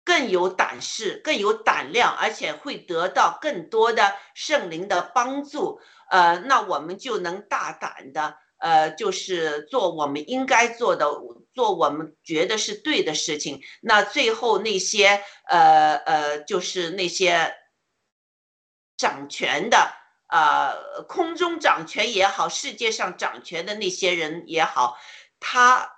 [0.04, 5.80] 更有胆识，更有胆量，而且会得到更多的圣灵的帮助。
[6.10, 11.08] 呃，那我们就能大胆的呃，就是做我们应该做的，
[11.54, 13.62] 做我们觉得是对的事情。
[13.82, 17.56] 那最后那些呃呃，就是那些
[18.98, 19.94] 掌权的，
[20.30, 24.98] 呃，空中掌权也好，世界上掌权的那些人也好，
[25.40, 25.90] 他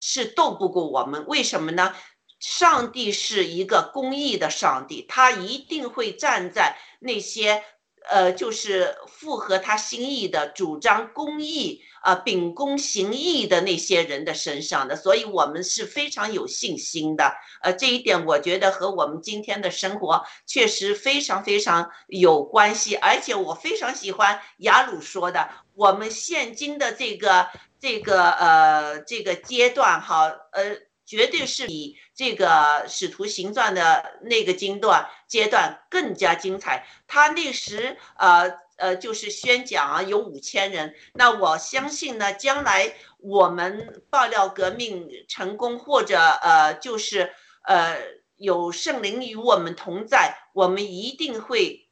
[0.00, 1.26] 是斗不过我们。
[1.26, 1.94] 为什么呢？
[2.40, 7.62] 上帝是一个公义的上帝，他一定会站在那些。
[8.10, 17.34] 呃，就是符合他心意的、主张公义啊、秉公行义的那些人的身上的，所以我们是非常有信心的。
[17.60, 22.96] 呃，这一点我觉得和我们今天的生活确实非常非常有关系。
[22.96, 27.46] 而且我非常喜欢雅鲁说的，我们现今的这个
[27.78, 30.87] 这个呃这个阶段哈，呃。
[31.08, 36.86] 绝对是比这个使徒行传的那个经段阶段更加精彩。
[37.06, 40.94] 他那时呃呃就是宣讲啊，有五千人。
[41.14, 47.32] 那我相信呢，将来我们爆料革命成功，或者呃就是
[47.62, 47.96] 呃
[48.36, 51.88] 有圣灵与我们同在，我们一定会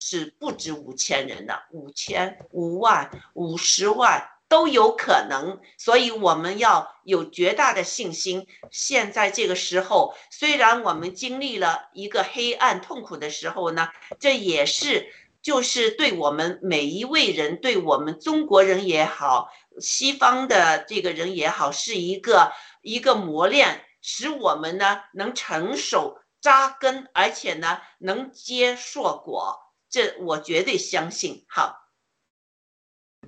[0.00, 4.30] 是不止五千人的，五千、五万、五十万。
[4.54, 8.46] 都有可能，所以我们要有绝大的信心。
[8.70, 13.88] 现在这个时候，虽然我们经历了一个黑暗痛苦的时候呢，
[14.20, 19.50] 这也是就是对我们每一位人，对我们中国人也好，
[19.80, 29.58] 西方的这个人也好，是一个一个磨练，使我们呢能成熟扎根，而且呢能结硕果。
[29.90, 31.44] 这我绝对相信。
[31.48, 31.80] 好。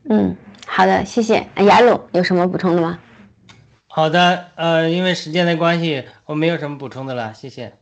[0.08, 0.36] 嗯，
[0.66, 1.48] 好的，谢谢。
[1.56, 2.98] 雅鲁有什么补充的吗？
[3.86, 7.78] 好的，呃，因为时间的关系，我没有什么补充的了，谢谢。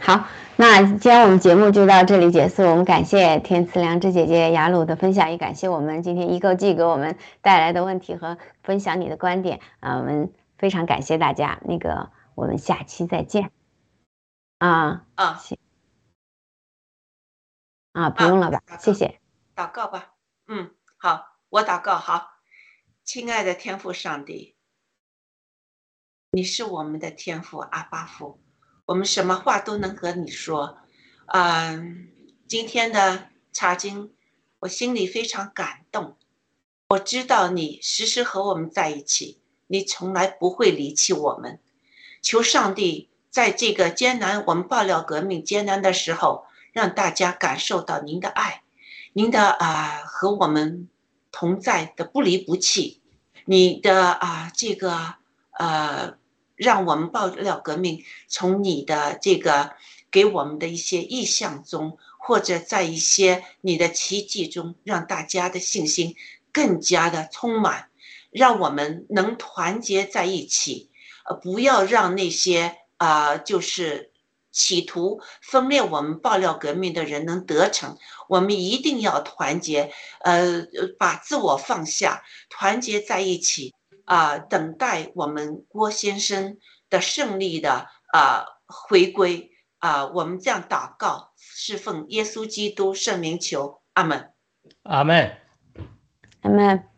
[0.00, 2.62] 好，那今天我们节目就到这里结束。
[2.62, 11.58] 我们感谢天赐良知姐姐雅鲁的分享，也感谢我们今天易购记给我们带来的问题和分享你的观点啊，我们非常感谢大家。
[11.64, 13.50] 那个，我们下期再见。
[14.58, 15.58] 啊啊，行。
[17.92, 18.60] 啊，不用了吧？
[18.78, 19.18] 谢谢。
[19.56, 20.12] 祷告吧。
[20.46, 21.27] 嗯，好。
[21.50, 22.32] 我祷告好，
[23.04, 24.54] 亲爱的天父上帝，
[26.32, 28.38] 你是我们的天父阿巴父，
[28.84, 30.76] 我们什么话都能和你说。
[31.28, 32.10] 嗯，
[32.46, 34.14] 今天的查经，
[34.58, 36.18] 我心里非常感动。
[36.88, 41.58] 我知道你时时和我们在一起，你从来不会离弃我们。
[42.20, 48.64] 求上帝在这个艰难，我们爆料革命艰难的时候，让大家感受到您的爱，
[49.14, 50.90] 您的啊和我们。
[51.30, 53.00] 同在的不离不弃，
[53.44, 55.14] 你的啊这个
[55.58, 56.16] 呃，
[56.56, 59.72] 让我们爆料革命，从你的这个
[60.10, 66.16] 给我们的一些意象中，或者在一些你的奇迹中，让大家的信心
[66.52, 67.90] 更加的充满，
[68.30, 70.90] 让我们能团结在一起，
[71.28, 74.12] 呃，不要让那些啊就是。
[74.50, 77.96] 企图分裂我们爆料革命的人能得逞，
[78.28, 80.66] 我们一定要团结，呃，
[80.98, 83.74] 把自我放下，团结在一起
[84.04, 86.58] 啊，等待我们郭先生
[86.90, 89.52] 的胜利的啊回归。
[89.80, 94.32] 啊，我们这样祷告，侍奉耶稣基督圣名求，阿门，
[94.82, 95.38] 阿门，
[96.42, 96.97] 阿门。